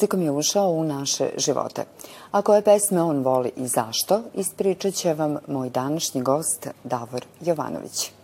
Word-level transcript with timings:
muzikom 0.00 0.22
je 0.22 0.30
ušao 0.30 0.70
u 0.70 0.84
naše 0.84 1.30
živote. 1.36 1.84
A 2.30 2.42
koje 2.42 2.62
pesme 2.62 3.02
on 3.02 3.22
voli 3.22 3.52
i 3.56 3.66
zašto, 3.66 4.22
ispričat 4.34 4.94
će 4.94 5.14
vam 5.14 5.36
moj 5.46 5.70
današnji 5.70 6.22
gost 6.22 6.68
Davor 6.84 7.24
Jovanović. 7.40 8.19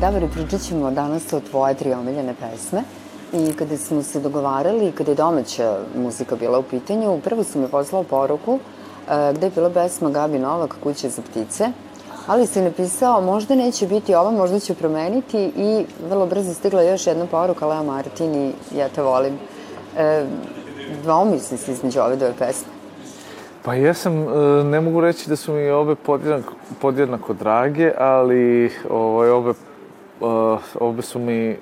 Davore, 0.00 0.28
pričat 0.28 0.60
ćemo 0.60 0.90
danas 0.90 1.32
o 1.32 1.40
tvoje 1.40 1.74
tri 1.74 1.92
omiljene 1.92 2.34
pesme. 2.40 2.82
I 3.32 3.52
kada 3.52 3.76
smo 3.76 4.02
se 4.02 4.20
dogovarali, 4.20 4.92
kada 4.92 5.10
je 5.10 5.14
domaća 5.14 5.78
muzika 5.96 6.36
bila 6.36 6.58
u 6.58 6.62
pitanju, 6.62 7.20
prvo 7.24 7.44
su 7.44 7.58
mi 7.58 7.68
poslao 7.68 8.02
poruku 8.02 8.52
uh, 8.52 9.36
gde 9.36 9.46
je 9.46 9.50
bila 9.50 9.70
pesma 9.70 10.10
Gabi 10.10 10.38
Novak, 10.38 10.76
Kuće 10.82 11.08
za 11.08 11.22
ptice, 11.22 11.68
ali 12.26 12.46
si 12.46 12.60
napisao 12.60 13.20
možda 13.20 13.54
neće 13.54 13.86
biti 13.86 14.14
ova, 14.14 14.30
možda 14.30 14.60
ću 14.60 14.74
promeniti 14.74 15.52
i 15.56 15.84
vrlo 16.08 16.26
brzo 16.26 16.54
stigla 16.54 16.82
još 16.82 17.06
jedna 17.06 17.26
poruka 17.26 17.66
Leo 17.66 17.82
Martin 17.82 18.34
i 18.34 18.52
ja 18.76 18.88
te 18.88 19.02
volim. 19.02 19.34
Uh, 19.34 20.28
dvoumisli 21.02 21.58
si 21.58 21.72
između 21.72 22.00
ove 22.00 22.16
dve 22.16 22.32
pesme. 22.38 22.68
Pa 23.62 23.74
jesam, 23.74 24.14
ne 24.70 24.80
mogu 24.80 25.00
reći 25.00 25.28
da 25.28 25.36
su 25.36 25.52
mi 25.52 25.70
obe 25.70 25.94
podjednako, 25.94 26.52
podjednako 26.80 27.34
drage, 27.34 27.92
ali 27.98 28.70
ovaj, 28.90 29.30
obe 29.30 29.52
uh, 30.20 30.60
obe 30.80 31.02
su 31.02 31.18
mi 31.18 31.56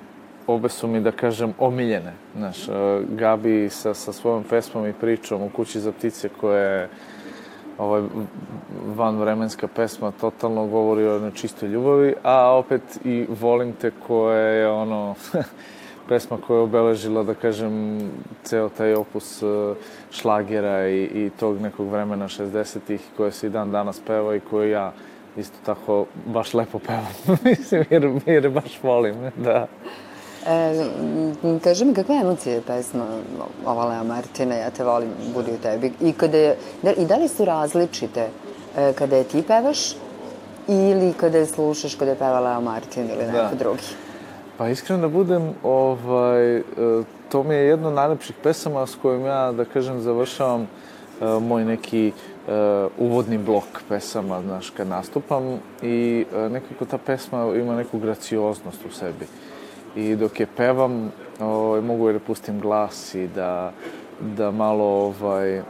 obe 0.47 0.69
su 0.69 0.87
mi, 0.87 1.01
da 1.01 1.11
kažem, 1.11 1.53
omiljene. 1.59 2.13
Znaš, 2.35 2.67
uh, 2.67 2.75
Gabi 3.09 3.69
sa, 3.69 3.93
sa 3.93 4.13
svojom 4.13 4.43
pesmom 4.43 4.87
i 4.87 4.93
pričom 4.93 5.41
u 5.41 5.49
kući 5.49 5.79
za 5.79 5.91
ptice 5.91 6.29
koja 6.29 6.59
je 6.59 6.89
ovaj, 7.77 8.01
vanvremenska 8.95 9.67
pesma 9.67 10.11
totalno 10.11 10.67
govori 10.67 11.07
o 11.07 11.19
nečistoj 11.19 11.69
ljubavi, 11.69 12.13
a 12.23 12.57
opet 12.57 12.81
i 13.05 13.25
Volim 13.41 13.73
te 13.73 13.91
koja 14.07 14.39
je 14.39 14.69
ono 14.69 15.15
pesma 16.09 16.37
koja 16.47 16.57
je 16.57 16.63
obeležila, 16.63 17.23
da 17.23 17.33
kažem, 17.33 17.99
ceo 18.43 18.69
taj 18.69 18.93
opus 18.93 19.41
uh, 19.43 19.75
šlagera 20.11 20.87
i, 20.87 21.03
i 21.03 21.31
tog 21.39 21.61
nekog 21.61 21.89
vremena 21.89 22.27
60-ih 22.27 23.01
koja 23.17 23.31
se 23.31 23.47
i 23.47 23.49
dan 23.49 23.71
danas 23.71 24.01
peva 24.07 24.35
i 24.35 24.39
koju 24.39 24.69
ja 24.69 24.93
isto 25.37 25.57
tako 25.65 26.05
baš 26.25 26.53
lepo 26.53 26.79
pevam. 26.79 27.13
Mislim, 27.43 27.85
jer, 27.89 28.11
jer 28.25 28.49
baš 28.49 28.79
volim, 28.83 29.15
da. 29.37 29.67
E, 30.47 30.85
kaži 31.63 31.85
mi, 31.85 31.93
kakve 31.93 32.15
emocije 32.15 32.53
je 32.55 32.61
pesma 32.61 33.05
ova 33.65 33.85
Lea 33.85 34.03
Martina, 34.03 34.55
ja 34.55 34.69
te 34.69 34.83
volim, 34.83 35.09
budi 35.33 35.51
u 35.51 35.57
tebi? 35.57 35.91
I, 36.01 36.13
kada 36.13 36.37
je, 36.37 36.57
da, 36.81 36.93
I 36.93 37.05
da 37.05 37.15
li 37.15 37.27
su 37.27 37.45
različite 37.45 38.27
e, 38.77 38.93
kada 38.93 39.15
je 39.15 39.23
ti 39.23 39.43
pevaš 39.47 39.93
ili 40.67 41.13
kada 41.13 41.37
je 41.37 41.45
slušaš 41.45 41.95
kada 41.95 42.11
je 42.11 42.17
peva 42.17 42.39
Lea 42.39 42.59
Martin 42.59 43.03
ili 43.03 43.25
neko 43.25 43.49
da. 43.51 43.55
drugi? 43.59 43.83
Pa 44.57 44.67
iskreno 44.67 45.01
da 45.01 45.07
budem, 45.07 45.53
ovaj, 45.63 46.57
e, 46.57 46.63
to 47.29 47.43
mi 47.43 47.55
je 47.55 47.67
jedna 47.67 47.87
od 47.87 47.93
najlepših 47.93 48.35
pesama 48.43 48.87
s 48.87 48.95
kojom 49.01 49.25
ja, 49.25 49.51
da 49.51 49.65
kažem, 49.65 50.01
završavam 50.01 50.61
uh, 50.61 51.43
moj 51.43 51.65
neki 51.65 52.13
uh, 52.15 52.34
uvodni 52.97 53.37
blok 53.37 53.81
pesama, 53.89 54.41
znaš, 54.41 54.69
kad 54.69 54.87
nastupam 54.87 55.59
i 55.81 56.25
uh, 56.31 56.51
nekako 56.51 56.85
ta 56.85 56.97
pesma 56.97 57.53
ima 57.55 57.75
neku 57.75 57.99
gracioznost 57.99 58.85
u 58.85 58.91
sebi. 58.91 59.25
I 59.95 60.15
dok 60.15 60.39
je 60.39 60.47
pevam, 60.57 61.11
ovaj, 61.39 61.81
mogu 61.81 62.11
da 62.11 62.19
pustim 62.19 62.59
glas 62.59 63.15
i 63.15 63.27
da, 63.27 63.71
da 64.21 64.51
malo 64.51 64.85
ovaj, 64.85 65.61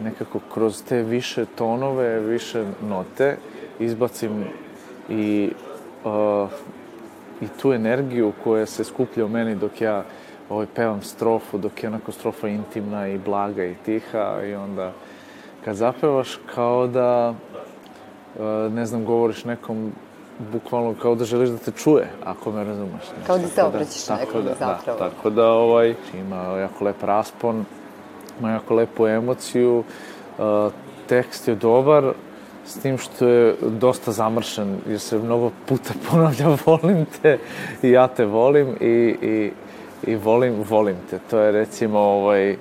nekako 0.00 0.40
kroz 0.54 0.82
te 0.88 1.02
više 1.02 1.44
tonove, 1.44 2.20
više 2.20 2.64
note 2.88 3.36
izbacim 3.78 4.44
i, 5.08 5.50
uh, 6.04 6.48
i 7.40 7.46
tu 7.62 7.72
energiju 7.72 8.32
koja 8.44 8.66
se 8.66 8.84
skuplja 8.84 9.24
u 9.24 9.28
meni 9.28 9.54
dok 9.54 9.80
ja 9.80 10.04
ovaj, 10.48 10.66
pevam 10.74 11.02
strofu, 11.02 11.58
dok 11.58 11.82
je 11.82 11.88
onako 11.88 12.12
strofa 12.12 12.48
intimna 12.48 13.08
i 13.08 13.18
blaga 13.18 13.64
i 13.64 13.74
tiha 13.84 14.42
i 14.44 14.54
onda 14.54 14.92
kad 15.66 15.76
zapevaš 15.76 16.38
kao 16.54 16.86
da, 16.86 17.34
e, 18.40 18.42
ne 18.70 18.86
znam, 18.86 19.04
govoriš 19.04 19.44
nekom 19.44 19.92
bukvalno 20.52 20.94
kao 21.02 21.14
da 21.14 21.24
želiš 21.24 21.48
da 21.48 21.58
te 21.58 21.70
čuje, 21.70 22.06
ako 22.24 22.52
me 22.52 22.64
razumeš. 22.64 23.02
Znači, 23.08 23.26
kao 23.26 23.38
da 23.38 23.48
se 23.48 23.62
obraćaš 23.62 24.06
da, 24.06 24.16
nekom 24.16 24.44
da, 24.44 24.54
zapravo. 24.54 24.98
Da, 24.98 25.10
tako 25.10 25.30
da 25.30 25.50
ovaj, 25.50 25.94
ima 26.14 26.36
jako 26.36 26.84
lep 26.84 27.02
raspon, 27.02 27.64
ima 28.40 28.50
jako 28.50 28.74
lepu 28.74 29.06
emociju, 29.06 29.84
uh, 30.38 30.72
tekst 31.06 31.48
je 31.48 31.54
dobar, 31.54 32.12
s 32.66 32.78
tim 32.78 32.98
što 32.98 33.28
je 33.28 33.54
dosta 33.62 34.12
zamršen, 34.12 34.78
jer 34.88 35.00
se 35.00 35.18
mnogo 35.18 35.50
puta 35.66 35.94
ponavlja 36.10 36.56
volim 36.66 37.06
te 37.22 37.38
i 37.82 37.90
ja 37.90 38.08
te 38.08 38.24
volim 38.24 38.76
i, 38.80 39.16
i, 39.22 39.52
i 40.10 40.16
volim, 40.16 40.62
volim 40.68 40.96
te. 41.10 41.18
To 41.30 41.38
je 41.38 41.52
recimo 41.52 41.98
ovaj, 41.98 42.56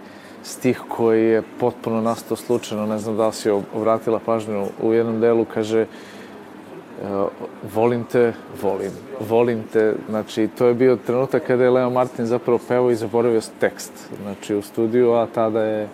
stih 0.46 0.82
koji 0.88 1.26
je 1.26 1.44
potpuno 1.60 2.02
nastao 2.02 2.38
slučajno, 2.38 2.86
ne 2.86 2.98
znam 2.98 3.18
da 3.18 3.28
li 3.28 3.34
si 3.34 3.50
obratila 3.50 4.20
pažnju, 4.26 4.66
u 4.82 4.94
jednom 4.94 5.20
delu 5.20 5.46
kaže 5.54 5.82
uh, 5.82 7.28
volim 7.74 8.04
te, 8.04 8.34
volim, 8.62 8.92
volim 9.30 9.64
te, 9.74 9.94
znači 10.10 10.50
to 10.58 10.68
je 10.68 10.74
bio 10.74 10.96
trenutak 10.96 11.44
kada 11.48 11.64
je 11.64 11.70
Leo 11.70 11.90
Martin 11.90 12.26
zapravo 12.26 12.60
pevao 12.68 12.92
i 12.92 12.96
zaboravio 12.96 13.42
tekst, 13.60 13.94
znači 14.24 14.56
u 14.56 14.62
studiju, 14.62 15.14
a 15.14 15.28
tada 15.34 15.64
je 15.64 15.88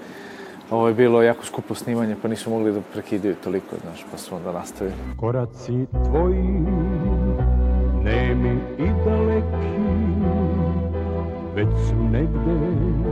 ovo 0.71 0.87
je 0.87 0.93
bilo 0.93 1.21
jako 1.21 1.45
skupo 1.45 1.75
snimanje, 1.75 2.15
pa 2.21 2.27
nisu 2.27 2.49
mogli 2.49 2.71
da 2.71 2.81
prekidaju 2.93 3.35
toliko, 3.43 3.75
znaš, 3.81 4.05
pa 4.11 4.17
su 4.17 4.35
onda 4.35 4.51
nastavili. 4.51 4.95
Koraci 5.19 5.85
tvoji, 6.05 6.43
nemi 8.03 8.59
i 8.79 8.87
daleki, 9.05 9.71
već 11.55 11.67
su 11.89 11.95
negde 12.11 13.10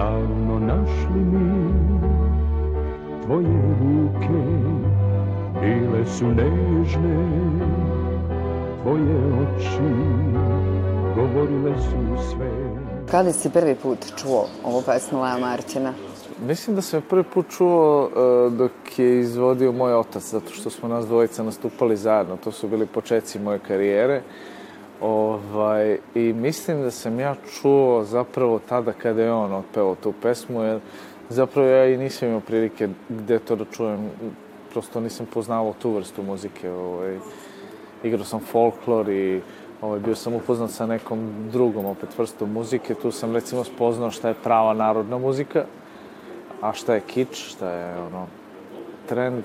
davno 0.00 0.58
našli 0.58 1.20
mi 1.32 1.70
Tvoje 3.24 3.62
ruke 3.80 4.42
bile 5.60 6.06
su 6.06 6.26
nežne 6.26 7.16
Tvoje 8.82 9.16
oči 9.42 9.90
govorile 11.14 11.74
su 11.78 12.30
sve 12.30 12.50
Kada 13.10 13.32
si 13.32 13.50
prvi 13.50 13.74
put 13.74 13.98
čuo 14.16 14.46
ovu 14.64 14.82
pesmu 14.86 15.22
Lea 15.22 15.38
Martina? 15.38 15.92
Mislim 16.46 16.76
da 16.76 16.82
sam 16.82 17.02
prvi 17.10 17.24
put 17.34 17.46
čuo 17.56 18.04
uh, 18.04 18.52
dok 18.52 18.72
je 18.96 19.20
izvodio 19.20 19.72
moj 19.72 19.94
otac, 19.94 20.22
zato 20.22 20.50
što 20.50 20.70
smo 20.70 20.88
nas 20.88 21.06
dvojica 21.06 21.42
nastupali 21.42 21.96
zajedno. 21.96 22.36
To 22.36 22.52
su 22.52 22.68
bili 22.68 22.86
početci 22.86 23.38
moje 23.38 23.58
karijere. 23.58 24.16
Uh, 24.16 24.59
Ovaj, 25.00 25.98
I 26.14 26.32
mislim 26.32 26.82
da 26.82 26.90
sam 26.90 27.20
ja 27.20 27.34
čuo 27.52 28.04
zapravo 28.04 28.60
tada 28.68 28.92
kada 28.92 29.22
je 29.22 29.32
on 29.32 29.52
otpevao 29.52 29.94
tu 29.94 30.12
pesmu, 30.22 30.62
jer 30.62 30.80
zapravo 31.28 31.68
ja 31.68 31.86
i 31.86 31.96
nisam 31.96 32.28
imao 32.28 32.40
prilike 32.40 32.88
gde 33.08 33.38
to 33.38 33.56
da 33.56 33.64
čujem, 33.64 34.10
prosto 34.72 35.00
nisam 35.00 35.26
poznavao 35.34 35.74
tu 35.82 35.90
vrstu 35.90 36.22
muzike. 36.22 36.70
Ovaj, 36.70 37.18
igrao 38.04 38.24
sam 38.24 38.40
folklor 38.40 39.08
i 39.08 39.40
ovaj, 39.82 40.00
bio 40.00 40.14
sam 40.14 40.34
upoznat 40.34 40.70
sa 40.70 40.86
nekom 40.86 41.48
drugom 41.52 41.86
opet 41.86 42.18
vrstom 42.18 42.52
muzike. 42.52 42.94
Tu 42.94 43.10
sam 43.10 43.34
recimo 43.34 43.64
spoznao 43.64 44.10
šta 44.10 44.28
je 44.28 44.42
prava 44.44 44.74
narodna 44.74 45.18
muzika, 45.18 45.64
a 46.60 46.72
šta 46.72 46.94
je 46.94 47.00
kič, 47.00 47.48
šta 47.48 47.70
je 47.70 47.98
ono 47.98 48.26
trend, 49.08 49.44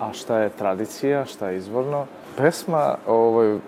a 0.00 0.12
šta 0.12 0.38
je 0.38 0.50
tradicija, 0.50 1.24
šta 1.24 1.48
je 1.48 1.56
izvorno 1.56 2.06
pesma, 2.36 2.96
ovaj, 3.06 3.58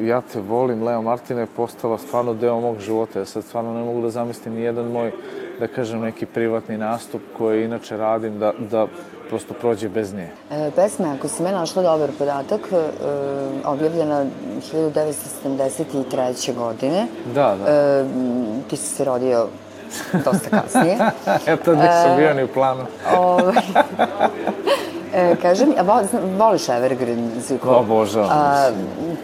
ja 0.00 0.20
te 0.32 0.40
volim, 0.40 0.82
Leo 0.82 1.02
Martina 1.02 1.40
je 1.40 1.46
postala 1.46 1.98
stvarno 1.98 2.34
deo 2.34 2.60
mog 2.60 2.78
života. 2.78 3.18
Ja 3.18 3.24
sad 3.24 3.44
stvarno 3.44 3.74
ne 3.74 3.84
mogu 3.84 4.02
da 4.02 4.10
zamislim 4.10 4.54
ni 4.54 4.60
jedan 4.60 4.84
moj, 4.84 5.12
da 5.60 5.66
kažem, 5.66 6.00
neki 6.00 6.26
privatni 6.26 6.78
nastup 6.78 7.22
koji 7.38 7.64
inače 7.64 7.96
radim, 7.96 8.38
da, 8.38 8.52
da 8.70 8.86
prosto 9.28 9.54
prođe 9.54 9.88
bez 9.88 10.14
nje. 10.14 10.28
E, 10.50 10.70
pesma, 10.76 11.14
ako 11.18 11.28
si 11.28 11.42
me 11.42 11.52
našla 11.52 11.82
dobar 11.82 12.10
podatak, 12.18 12.60
e, 12.72 12.90
objavljena 13.64 14.24
1973. 14.72 16.54
godine. 16.54 17.06
Da, 17.34 17.56
da. 17.56 17.72
E, 17.72 18.04
ti 18.70 18.76
si 18.76 18.94
se 18.94 19.04
rodio 19.04 19.46
dosta 20.24 20.50
kasnije. 20.50 20.98
Eto, 21.54 21.74
nisam 21.74 22.16
bio 22.16 22.34
ni 22.34 22.44
u 22.44 22.48
planu. 22.48 22.84
Ovaj, 23.16 23.54
E, 25.16 25.36
kaži 25.42 25.66
mi, 25.66 25.74
a 25.78 26.02
voliš 26.38 26.68
Evergreen 26.68 27.30
muziku? 27.34 27.68
Obožavam. 27.68 28.30
A, 28.32 28.70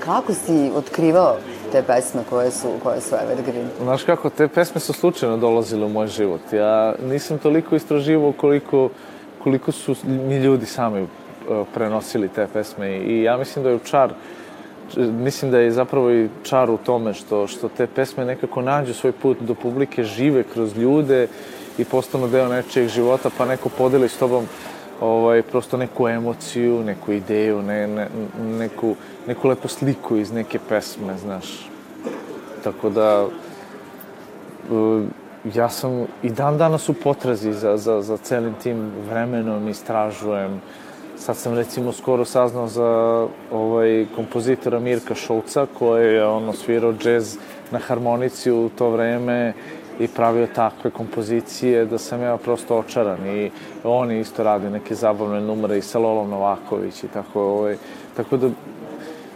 kako 0.05 0.35
si 0.35 0.71
otkrivao 0.75 1.37
te 1.73 1.83
pesme 1.83 2.23
koje 2.31 2.51
su, 2.51 2.69
koje 2.83 3.01
su 3.01 3.15
Evergreen? 3.23 3.69
Znaš 3.83 4.03
kako, 4.03 4.31
te 4.31 4.49
pesme 4.49 4.81
su 4.81 4.93
slučajno 4.93 5.37
dolazile 5.37 5.87
u 5.87 5.89
moj 5.89 6.07
život. 6.07 6.41
Ja 6.53 6.95
nisam 7.09 7.39
toliko 7.39 7.77
istraživao 7.77 8.33
koliko, 8.33 8.89
koliko 9.43 9.73
su 9.73 9.97
mi 10.05 10.37
ljudi 10.37 10.67
sami 10.67 11.03
uh, 11.03 11.09
prenosili 11.75 12.29
te 12.29 12.47
pesme 12.53 12.97
i 12.97 13.23
ja 13.23 13.37
mislim 13.37 13.63
da 13.63 13.71
je 13.71 13.79
čar 13.85 14.13
mislim 14.97 15.51
da 15.51 15.59
je 15.59 15.71
zapravo 15.71 16.13
i 16.13 16.29
čar 16.43 16.71
u 16.71 16.77
tome 16.77 17.15
što, 17.15 17.47
što 17.47 17.69
te 17.69 17.87
pesme 17.87 18.25
nekako 18.25 18.63
nađu 18.63 18.95
svoj 18.95 19.13
put 19.13 19.39
do 19.41 19.55
publike, 19.55 20.05
žive 20.05 20.43
kroz 20.43 20.77
ljude 20.77 21.29
i 21.79 21.85
postanu 21.85 22.29
deo 22.29 22.49
nečijeg 22.49 22.89
života, 22.89 23.31
pa 23.39 23.45
neko 23.45 23.69
podeli 23.69 24.09
s 24.09 24.17
tobom 24.17 24.47
ovaj, 25.03 25.43
prosto 25.43 25.77
neku 25.77 26.09
emociju, 26.09 26.85
neku 26.85 27.13
ideju, 27.13 27.63
ne, 27.63 27.87
ne, 27.87 28.09
neku, 28.59 28.95
neku 29.27 29.49
lepu 29.49 29.69
sliku 29.69 30.17
iz 30.17 30.33
neke 30.33 30.59
pesme, 30.69 31.19
znaš. 31.19 31.71
Tako 32.65 32.91
da, 32.91 33.27
uh, 34.71 35.03
ja 35.55 35.69
sam 35.69 36.07
i 36.23 36.31
dan 36.31 36.59
danas 36.59 36.89
u 36.89 36.95
potrazi 36.95 37.53
za, 37.53 37.77
za, 37.77 38.03
za 38.03 38.17
celim 38.17 38.55
tim 38.63 38.91
vremenom, 39.11 39.69
istražujem. 39.69 40.61
Sad 41.17 41.37
sam 41.37 41.55
recimo 41.55 41.93
skoro 41.93 42.25
saznao 42.25 42.67
za 42.69 43.27
ovaj 43.53 44.07
kompozitora 44.17 44.81
Mirka 44.81 45.15
Šolca 45.15 45.67
koji 45.79 46.15
je 46.15 46.27
ono 46.27 46.53
svirao 46.53 46.93
džez 46.93 47.37
na 47.71 47.79
harmonici 47.79 48.51
u 48.51 48.71
to 48.79 48.91
vreme 48.91 49.53
i 50.05 50.09
pravio 50.09 50.47
takve 50.47 50.91
kompozicije 50.91 51.85
da 51.87 51.99
sam 51.99 52.23
ja 52.23 52.37
prosto 52.37 52.77
očaran 52.79 53.27
i 53.27 53.51
on 53.85 54.11
je 54.11 54.21
isto 54.21 54.43
radio 54.43 54.71
neke 54.71 54.95
zabavne 54.95 55.41
numere 55.41 55.79
i 55.79 55.83
sa 55.83 55.99
Lolom 55.99 56.31
Novaković 56.31 57.05
i 57.05 57.09
tako 57.09 57.43
ovaj, 57.43 57.77
tako 58.17 58.37
da 58.37 58.51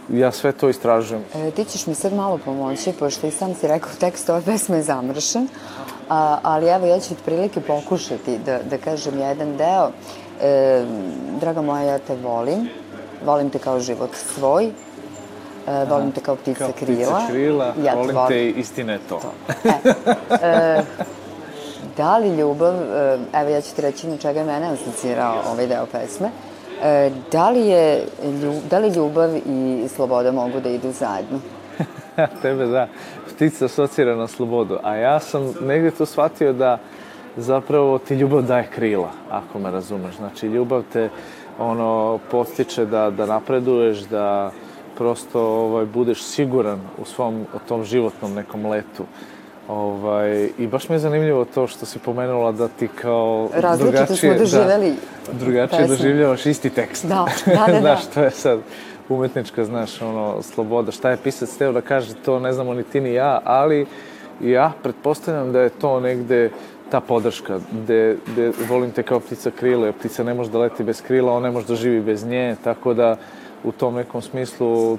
ja 0.09 0.31
sve 0.31 0.51
to 0.51 0.69
istražujem. 0.69 1.23
E, 1.35 1.51
ti 1.51 1.65
ćeš 1.65 1.87
mi 1.87 1.95
sad 1.95 2.13
malo 2.13 2.39
pomoći, 2.45 2.91
pošto 2.99 3.27
i 3.27 3.31
sam 3.31 3.55
si 3.55 3.67
rekao 3.67 3.91
tekst 3.99 4.29
ove 4.29 4.41
pesme 4.41 4.77
je 4.77 4.83
zamršen, 4.83 5.47
a, 6.09 6.39
ali 6.43 6.67
evo 6.67 6.85
ja 6.85 6.99
ću 6.99 7.13
otprilike 7.13 7.61
pokušati 7.61 8.37
da, 8.45 8.59
da 8.69 8.77
kažem 8.77 9.19
jedan 9.19 9.57
deo. 9.57 9.91
E, 10.41 10.85
draga 11.39 11.61
moja, 11.61 11.81
ja 11.83 11.99
te 11.99 12.15
volim, 12.15 12.69
volim 13.25 13.49
te 13.49 13.59
kao 13.59 13.79
život 13.79 14.09
svoj, 14.15 14.71
volim 15.89 16.11
te 16.11 16.21
kao 16.21 16.35
ptica 16.35 16.59
Kao 16.59 16.71
krila. 16.79 17.17
ptica 17.17 17.27
krila, 17.29 17.73
ja 17.83 17.93
volim 17.93 18.15
volim 18.15 18.27
te 18.27 18.45
i 18.45 18.49
istina 18.49 18.93
je 18.93 18.99
to. 19.09 19.19
to. 19.19 19.31
E, 19.69 20.47
e, 20.47 20.83
da 21.97 22.17
li 22.17 22.37
ljubav, 22.37 22.73
e, 22.73 23.19
evo 23.33 23.49
ja 23.49 23.61
ću 23.61 23.75
ti 23.75 23.81
reći 23.81 24.07
na 24.07 24.17
čega 24.17 24.39
je 24.39 24.45
mene 24.45 24.67
asocirao 24.67 25.35
ovaj 25.51 25.67
deo 25.67 25.85
pesme, 25.85 26.29
e, 26.83 27.11
da 27.31 27.49
li, 27.49 27.67
je, 27.67 28.05
da 28.69 28.79
li 28.79 28.89
ljubav 28.89 29.29
i 29.35 29.87
sloboda 29.95 30.31
mogu 30.31 30.59
da 30.59 30.69
idu 30.69 30.91
zajedno? 30.91 31.39
Tebe 32.41 32.65
da, 32.65 32.87
ptica 33.35 33.65
asocira 33.65 34.15
na 34.15 34.27
slobodu, 34.27 34.77
a 34.83 34.95
ja 34.95 35.19
sam 35.19 35.53
negde 35.61 35.91
to 35.91 36.05
shvatio 36.05 36.53
da 36.53 36.77
zapravo 37.37 37.97
ti 37.99 38.15
ljubav 38.15 38.41
daje 38.41 38.67
krila, 38.75 39.11
ako 39.29 39.59
me 39.59 39.71
razumeš. 39.71 40.15
Znači, 40.15 40.47
ljubav 40.47 40.83
te 40.93 41.09
ono, 41.59 42.19
postiče 42.31 42.85
da, 42.85 43.09
da 43.09 43.25
napreduješ, 43.25 43.99
da 43.99 44.51
prosto 44.97 45.41
ovaj, 45.41 45.85
budeš 45.85 46.23
siguran 46.23 46.79
u 46.97 47.05
svom, 47.05 47.45
o 47.53 47.59
tom 47.67 47.83
životnom 47.83 48.33
nekom 48.33 48.65
letu. 48.65 49.03
Ovaj, 49.67 50.49
I 50.57 50.67
baš 50.67 50.89
mi 50.89 50.95
je 50.95 50.99
zanimljivo 50.99 51.45
to 51.45 51.67
što 51.67 51.85
si 51.85 51.99
pomenula 51.99 52.51
da 52.51 52.67
ti 52.67 52.87
kao 52.87 53.49
Različito 53.53 54.15
smo 54.15 54.33
doživeli 54.33 54.93
da, 55.27 55.33
drugačije 55.33 55.79
pesmu. 55.79 55.95
doživljavaš 55.95 56.45
isti 56.45 56.69
tekst. 56.69 57.05
Da, 57.05 57.25
da, 57.45 57.55
da, 57.55 57.65
da. 57.73 57.79
znaš, 57.79 58.05
to 58.13 58.23
je 58.23 58.31
sad 58.31 58.59
umetnička, 59.09 59.65
znaš, 59.65 60.01
ono, 60.01 60.41
sloboda. 60.41 60.91
Šta 60.91 61.09
je 61.09 61.17
pisac 61.17 61.57
teo 61.57 61.71
da 61.71 61.81
kaže, 61.81 62.15
to 62.15 62.39
ne 62.39 62.53
znamo 62.53 62.73
ni 62.73 62.83
ti 62.83 63.01
ni 63.01 63.13
ja, 63.13 63.41
ali 63.43 63.85
ja 64.41 64.71
pretpostavljam 64.83 65.51
da 65.51 65.61
je 65.61 65.69
to 65.69 65.99
negde 65.99 66.49
ta 66.89 66.99
podrška, 66.99 67.59
gde, 67.71 68.17
gde 68.27 68.51
volim 68.69 68.91
te 68.91 69.03
kao 69.03 69.19
ptica 69.19 69.51
krila, 69.51 69.85
jer 69.85 69.93
ptica 69.93 70.23
ne 70.23 70.33
može 70.33 70.51
da 70.51 70.57
leti 70.59 70.83
bez 70.83 71.01
krila, 71.01 71.33
on 71.33 71.43
ne 71.43 71.51
može 71.51 71.67
da 71.67 71.75
živi 71.75 72.01
bez 72.01 72.25
nje, 72.25 72.55
tako 72.63 72.93
da 72.93 73.17
u 73.63 73.71
tom 73.71 73.95
nekom 73.95 74.21
smislu 74.21 74.97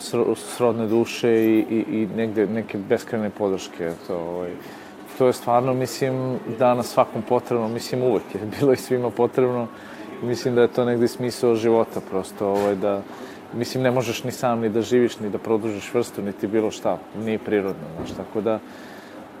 sro- 0.00 0.34
srodne 0.34 0.86
duše 0.86 1.30
i, 1.30 1.64
i, 1.70 1.84
i 2.02 2.08
negde 2.16 2.46
neke 2.46 2.78
beskrene 2.78 3.30
podrške. 3.30 3.92
To, 4.06 4.16
ovaj, 4.16 4.50
to 5.18 5.26
je 5.26 5.32
stvarno, 5.32 5.74
mislim, 5.74 6.38
danas 6.58 6.86
svakom 6.86 7.22
potrebno, 7.22 7.68
mislim 7.68 8.02
uvek 8.02 8.34
je 8.34 8.40
bilo 8.60 8.72
i 8.72 8.76
svima 8.76 9.10
potrebno. 9.10 9.66
Mislim 10.22 10.54
da 10.54 10.62
je 10.62 10.68
to 10.68 10.84
negde 10.84 11.08
smisao 11.08 11.54
života 11.54 12.00
prosto, 12.10 12.48
ovaj, 12.48 12.74
da, 12.74 13.02
mislim, 13.54 13.82
ne 13.82 13.90
možeš 13.90 14.24
ni 14.24 14.32
sam 14.32 14.60
ni 14.60 14.68
da 14.68 14.82
živiš, 14.82 15.20
ni 15.20 15.30
da 15.30 15.38
produžiš 15.38 15.94
vrstu, 15.94 16.22
niti 16.22 16.46
bilo 16.46 16.70
šta, 16.70 16.98
nije 17.24 17.38
prirodno, 17.38 17.86
znaš, 17.96 18.16
tako 18.16 18.40
da, 18.40 18.58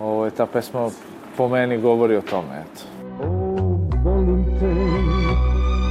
ovaj, 0.00 0.30
ta 0.30 0.46
pesma 0.46 0.90
po 1.36 1.48
meni 1.48 1.78
govori 1.78 2.16
o 2.16 2.22
tome, 2.22 2.62
eto. 2.62 2.82
O, 3.22 3.58
volim 4.04 4.44
te, 4.60 4.74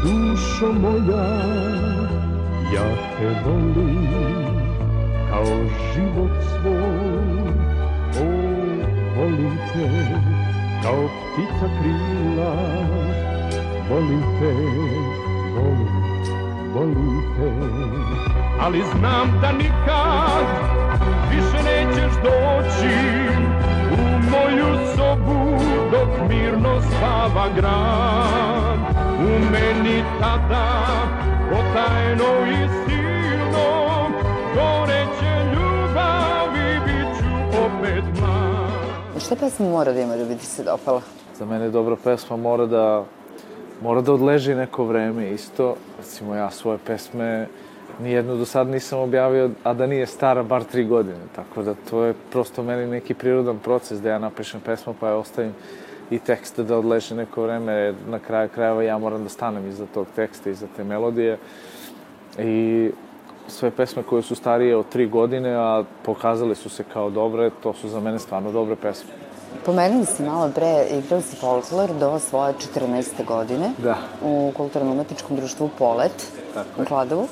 dušo 0.03 0.73
moja, 0.73 1.76
ja 2.77 2.89
te 3.17 3.27
volim 3.45 4.57
kao 5.29 5.45
život 5.93 6.31
svoj. 6.49 7.57
O, 8.19 8.27
volim 9.17 9.57
te, 9.73 9.87
kao 10.83 11.09
ptica 11.33 11.67
krila, 11.79 12.53
volim 13.89 14.23
te, 14.39 14.53
volim, 15.55 15.97
volim 16.73 17.21
te. 17.37 17.51
Ali 18.61 18.83
znam 18.91 19.39
da 19.41 19.51
nikad 19.51 20.45
više 21.29 21.63
nećeš 21.63 22.13
doći 22.23 22.95
u 23.91 24.03
moju 24.31 24.77
sobu 24.95 25.59
dok 25.91 26.29
mirno 26.29 26.81
spava 26.81 27.47
grad. 27.55 28.79
U 29.19 29.51
meni 29.51 30.03
tada 30.19 30.87
potajno 31.49 32.29
i 32.47 32.67
silno 32.85 34.09
goreće 34.55 35.33
ljubavi 35.53 36.79
bit 36.85 37.17
ću 37.17 37.59
opet 37.59 38.19
mlad. 38.19 39.21
Šta 39.21 39.35
pesma 39.35 39.69
mora 39.69 39.93
da 39.93 40.01
ima 40.01 40.15
da 40.15 40.25
bi 40.25 40.35
ti 40.35 40.45
se 40.45 40.63
dopala? 40.63 41.01
Za 41.37 41.45
mene 41.45 41.69
dobra 41.69 41.95
pesma 42.03 42.37
mora 42.37 42.65
da 42.65 43.03
mora 43.81 44.01
da 44.01 44.13
odleži 44.13 44.55
neko 44.55 44.85
vreme 44.85 45.29
isto. 45.31 45.75
Recimo 45.97 46.35
ja 46.35 46.51
svoje 46.51 46.77
pesme 46.87 47.47
nijednu 48.01 48.35
do 48.35 48.45
sad 48.45 48.67
nisam 48.67 48.99
objavio, 48.99 49.49
a 49.63 49.73
da 49.73 49.87
nije 49.87 50.05
stara 50.05 50.43
bar 50.43 50.63
tri 50.63 50.85
godine. 50.85 51.23
Tako 51.35 51.63
da 51.63 51.73
to 51.89 52.03
je 52.03 52.13
prosto 52.31 52.63
meni 52.63 52.87
neki 52.87 53.13
prirodan 53.13 53.59
proces 53.59 54.01
da 54.01 54.09
ja 54.09 54.19
napišem 54.19 54.61
pesmu 54.61 54.93
pa 54.99 55.07
je 55.07 55.13
ostavim 55.13 55.53
i 56.11 56.19
tekst 56.19 56.59
da 56.59 56.77
odleže 56.77 57.15
neko 57.15 57.43
vreme, 57.43 57.93
na 58.07 58.19
kraju 58.19 58.49
krajeva 58.49 58.83
ja 58.83 58.97
moram 58.97 59.23
da 59.23 59.29
stanem 59.29 59.67
iza 59.67 59.85
tog 59.93 60.07
teksta, 60.15 60.49
iza 60.49 60.67
te 60.75 60.83
melodije. 60.83 61.37
I 62.39 62.89
sve 63.47 63.71
pesme 63.71 64.03
koje 64.03 64.21
su 64.21 64.35
starije 64.35 64.75
od 64.75 64.89
tri 64.89 65.07
godine, 65.07 65.55
a 65.55 65.83
pokazale 66.03 66.55
su 66.55 66.69
se 66.69 66.83
kao 66.93 67.09
dobre, 67.09 67.49
to 67.63 67.73
su 67.73 67.89
za 67.89 67.99
mene 67.99 68.19
stvarno 68.19 68.51
dobre 68.51 68.75
pesme. 68.75 69.09
Pomenuli 69.65 70.05
si 70.05 70.23
malo 70.23 70.51
pre, 70.55 70.85
igrao 70.91 71.21
si 71.21 71.35
folklor 71.35 71.93
do 71.99 72.19
svoje 72.19 72.53
14. 72.75 73.25
godine 73.25 73.71
Da. 73.77 73.97
u 74.23 74.51
kulturno-umetničkom 74.57 75.35
društvu 75.37 75.69
Polet 75.77 76.31
Tako 76.53 76.81
u. 76.81 76.85
Kladovu. 76.85 77.27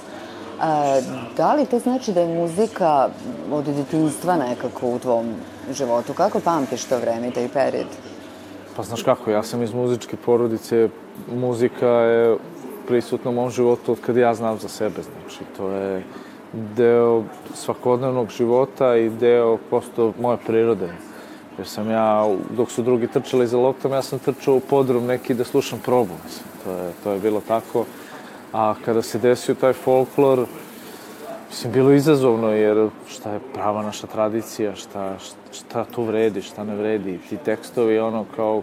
A, 0.62 1.00
da 1.38 1.54
li 1.54 1.66
to 1.66 1.80
znači 1.80 2.14
da 2.14 2.22
je 2.22 2.40
muzika 2.42 3.10
od 3.52 3.66
detinjstva 3.66 4.36
nekako 4.36 4.88
u 4.88 5.00
tvom 5.00 5.34
životu? 5.72 6.14
Kako 6.14 6.40
pamtiš 6.40 6.84
to 6.84 6.98
vreme 6.98 7.28
i 7.28 7.32
taj 7.32 7.50
period? 7.50 7.88
Pa 8.76 8.84
znaš 8.84 9.04
kako, 9.04 9.32
ja 9.32 9.44
sam 9.44 9.64
iz 9.64 9.74
muzičke 9.74 10.18
porodice, 10.26 10.90
muzika 11.36 11.88
je 11.88 12.38
prisutna 12.88 13.32
u 13.32 13.34
mom 13.34 13.50
životu 13.50 13.92
od 13.92 14.02
kad 14.02 14.18
ja 14.18 14.34
znam 14.34 14.58
za 14.60 14.68
sebe, 14.68 15.02
znači 15.02 15.44
to 15.58 15.70
je 15.70 16.04
deo 16.54 17.24
svakodnevnog 17.54 18.30
života 18.30 18.96
i 18.98 19.10
deo 19.10 19.58
prosto 19.70 20.14
moje 20.22 20.38
prirode. 20.48 20.90
Jer 21.58 21.68
sam 21.68 21.90
ja, 21.90 22.36
dok 22.58 22.72
su 22.72 22.84
drugi 22.84 23.08
trčali 23.08 23.48
za 23.48 23.58
loptom, 23.58 23.92
ja 23.92 24.02
sam 24.02 24.20
trčao 24.20 24.56
u 24.56 24.60
podrum 24.60 25.06
neki 25.06 25.34
da 25.34 25.44
slušam 25.44 25.80
probu, 25.86 26.14
mislim, 26.26 26.46
to 26.64 26.72
je, 26.72 26.92
to 27.04 27.12
je 27.12 27.20
bilo 27.20 27.42
tako. 27.48 27.86
A 28.54 28.76
kada 28.86 29.02
se 29.02 29.20
desio 29.20 29.56
taj 29.56 29.74
folklor, 29.74 30.46
Mislim, 31.56 31.74
bilo 31.74 31.92
je 31.92 31.98
izazovno, 31.98 32.50
jer 32.52 32.90
šta 33.08 33.32
je 33.32 33.40
prava 33.54 33.82
naša 33.82 34.08
tradicija, 34.08 34.76
šta, 34.76 35.16
šta 35.52 35.86
tu 35.86 36.04
vredi, 36.04 36.42
šta 36.42 36.64
ne 36.64 36.76
vredi. 36.76 37.20
Ti 37.30 37.38
tekstovi, 37.38 38.00
ono, 38.00 38.26
kao, 38.36 38.62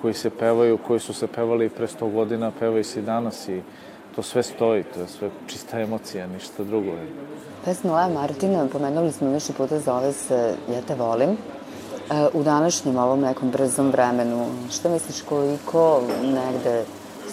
koji 0.00 0.14
se 0.14 0.30
pevaju, 0.30 0.78
koji 0.86 1.00
su 1.00 1.14
se 1.14 1.26
pevali 1.26 1.68
pre 1.68 1.86
100 1.86 2.12
godina, 2.12 2.52
pevaju 2.58 2.84
se 2.84 3.00
i 3.00 3.02
danas 3.02 3.48
i 3.48 3.62
to 4.16 4.22
sve 4.22 4.42
stoji, 4.42 4.84
to 4.84 5.00
je 5.00 5.08
sve 5.08 5.30
čista 5.46 5.80
emocija, 5.80 6.26
ništa 6.26 6.64
drugo. 6.64 6.92
Pesma 7.64 7.96
Leja 7.96 8.20
Martina, 8.20 8.66
pomenuli 8.72 9.12
smo 9.12 9.30
više 9.30 9.52
puta, 9.52 9.78
zove 9.78 10.12
se 10.12 10.54
Ja 10.72 10.82
te 10.88 10.94
volim. 10.94 11.30
E, 11.30 11.36
u 12.32 12.42
današnjem 12.42 12.98
ovom 12.98 13.20
nekom 13.20 13.50
brzom 13.50 13.90
vremenu, 13.90 14.46
šta 14.70 14.88
misliš 14.88 15.22
koliko 15.22 16.02
negde 16.22 16.84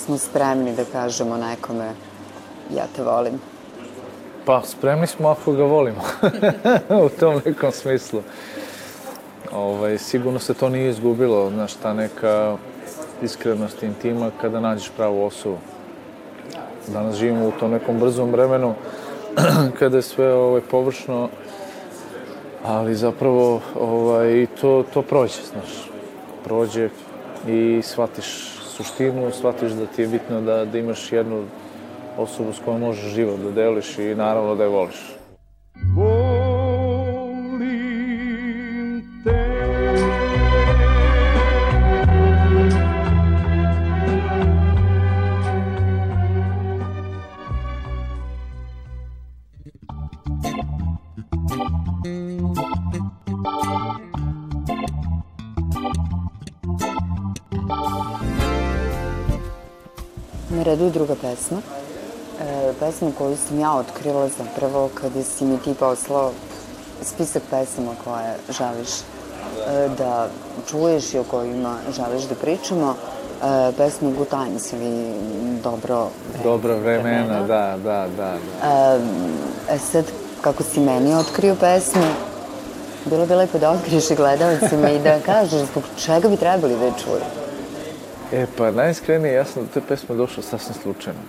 smo 0.05 0.17
spremni 0.17 0.75
da 0.75 0.85
kažemo 0.85 1.37
nekome 1.37 1.91
ja 2.75 2.85
te 2.95 3.03
volim? 3.03 3.52
Pa, 4.45 4.61
spremni 4.65 5.07
smo 5.07 5.29
ako 5.29 5.51
ga 5.51 5.63
volimo, 5.63 6.01
u 7.05 7.09
tom 7.19 7.41
nekom 7.45 7.71
smislu. 7.71 8.21
Ovaj, 9.51 9.97
sigurno 9.97 10.39
se 10.39 10.53
to 10.53 10.69
nije 10.69 10.89
izgubilo, 10.89 11.49
znaš, 11.49 11.73
ta 11.73 11.93
neka 11.93 12.57
iskrenost, 13.21 13.83
intima 13.83 14.31
kada 14.41 14.59
nađeš 14.59 14.91
pravu 14.97 15.23
osobu. 15.23 15.57
Danas 16.87 17.15
živimo 17.15 17.47
u 17.47 17.51
tom 17.51 17.71
nekom 17.71 17.99
brzom 17.99 18.31
vremenu 18.31 18.73
kada 19.79 19.97
je 19.97 20.01
sve 20.01 20.33
ovaj, 20.33 20.61
površno, 20.61 21.29
ali 22.65 22.95
zapravo 22.95 23.61
ovaj, 23.79 24.47
to, 24.61 24.83
to 24.93 25.01
prođe, 25.01 25.41
znaš, 25.51 25.89
prođe 26.43 26.89
i 27.47 27.81
shvatiš 27.83 28.59
suštinu, 28.75 29.31
shvatiš 29.31 29.71
da 29.71 29.85
ti 29.85 30.01
je 30.01 30.07
bitno 30.07 30.41
da, 30.41 30.65
da 30.65 30.77
imaš 30.77 31.11
jednu 31.11 31.43
osobu 32.17 32.53
s 32.53 32.59
kojom 32.65 32.81
možeš 32.81 33.13
život 33.13 33.39
da 33.39 33.51
deliš 33.51 33.97
i 33.97 34.15
naravno 34.15 34.55
da 34.55 34.63
je 34.63 34.69
voliš. 34.69 35.15
Volim 35.95 36.33
te 39.23 39.43
Na 60.49 60.63
redu 60.63 60.83
je 60.83 60.91
druga 60.91 61.15
pesma. 61.15 61.82
E, 62.43 62.73
pesma 62.79 63.11
koju 63.17 63.37
sam 63.47 63.59
ja 63.59 63.73
otkrila 63.73 64.29
zapravo 64.37 64.89
kada 64.93 65.23
si 65.23 65.45
mi 65.45 65.57
ti 65.57 65.73
poslao 65.73 66.31
spisak 67.01 67.43
pesama 67.49 67.91
koje 68.03 68.35
želiš 68.49 68.89
e, 68.89 69.89
da 69.97 70.27
čuješ 70.69 71.13
i 71.13 71.19
o 71.19 71.23
kojima 71.23 71.77
želiš 71.95 72.23
da 72.23 72.35
pričamo. 72.35 72.95
E, 73.43 73.71
pesma 73.77 74.11
Good 74.17 74.27
Times 74.29 74.73
ili 74.73 75.13
Dobro 75.63 76.09
vreme. 76.33 76.43
Dobra 76.43 76.75
vremena, 76.75 77.39
da, 77.39 77.77
da, 77.83 78.07
da. 78.17 78.37
da. 78.61 78.99
E 79.69 79.77
sad, 79.77 80.05
kako 80.41 80.63
si 80.63 80.79
meni 80.79 81.15
otkrio 81.15 81.55
pesmu, 81.55 82.07
bilo 83.05 83.25
bi 83.25 83.35
lepo 83.35 83.57
da 83.57 83.71
otkriješ 83.71 84.11
i 84.11 84.15
gledalcima 84.15 84.89
i 84.89 84.99
da 84.99 85.19
kažeš 85.31 85.61
zbog 85.61 85.83
čega 86.05 86.29
bi 86.29 86.37
trebali 86.37 86.75
da 86.77 86.85
je 86.85 86.93
čuju. 87.03 87.23
E, 88.31 88.45
pa 88.57 88.71
najiskrenije, 88.71 89.33
ja 89.33 89.45
sam 89.45 89.63
do 89.63 89.69
te 89.73 89.81
pesme 89.87 90.15
došao 90.15 90.43
sasvim 90.43 90.75
slučajno. 90.81 91.19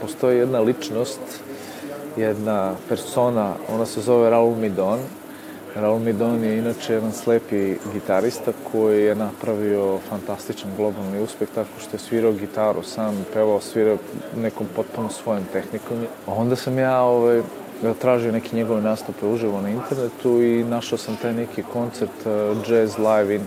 Postoji 0.00 0.38
jedna 0.38 0.60
ličnost, 0.60 1.20
jedna 2.16 2.74
persona, 2.88 3.54
ona 3.74 3.86
se 3.86 4.00
zove 4.00 4.30
Raul 4.30 4.54
Midon. 4.56 4.98
Raul 5.74 5.98
Midon 5.98 6.44
je 6.44 6.58
inače 6.58 6.92
jedan 6.92 7.12
slepi 7.12 7.76
gitarista 7.92 8.52
koji 8.72 9.02
je 9.02 9.14
napravio 9.14 9.98
fantastičan 10.08 10.70
globalni 10.76 11.22
uspeh 11.22 11.48
tako 11.54 11.68
što 11.80 11.96
je 11.96 12.00
svirao 12.00 12.32
gitaru, 12.32 12.82
sam 12.82 13.26
pevao, 13.32 13.60
svirao 13.60 13.96
nekom 14.36 14.66
potpuno 14.76 15.10
svojom 15.10 15.44
tehnikom. 15.52 16.06
Onda 16.26 16.56
sam 16.56 16.78
ja 16.78 17.02
ovaj, 17.02 17.42
tražio 18.00 18.32
neke 18.32 18.56
njegove 18.56 18.80
nastupe 18.80 19.26
uživo 19.26 19.60
na 19.60 19.70
internetu 19.70 20.42
i 20.42 20.64
našao 20.64 20.98
sam 20.98 21.16
taj 21.22 21.32
neki 21.32 21.62
koncert 21.72 22.26
uh, 22.26 22.56
Jazz 22.68 22.98
Live 22.98 23.34
in, 23.34 23.42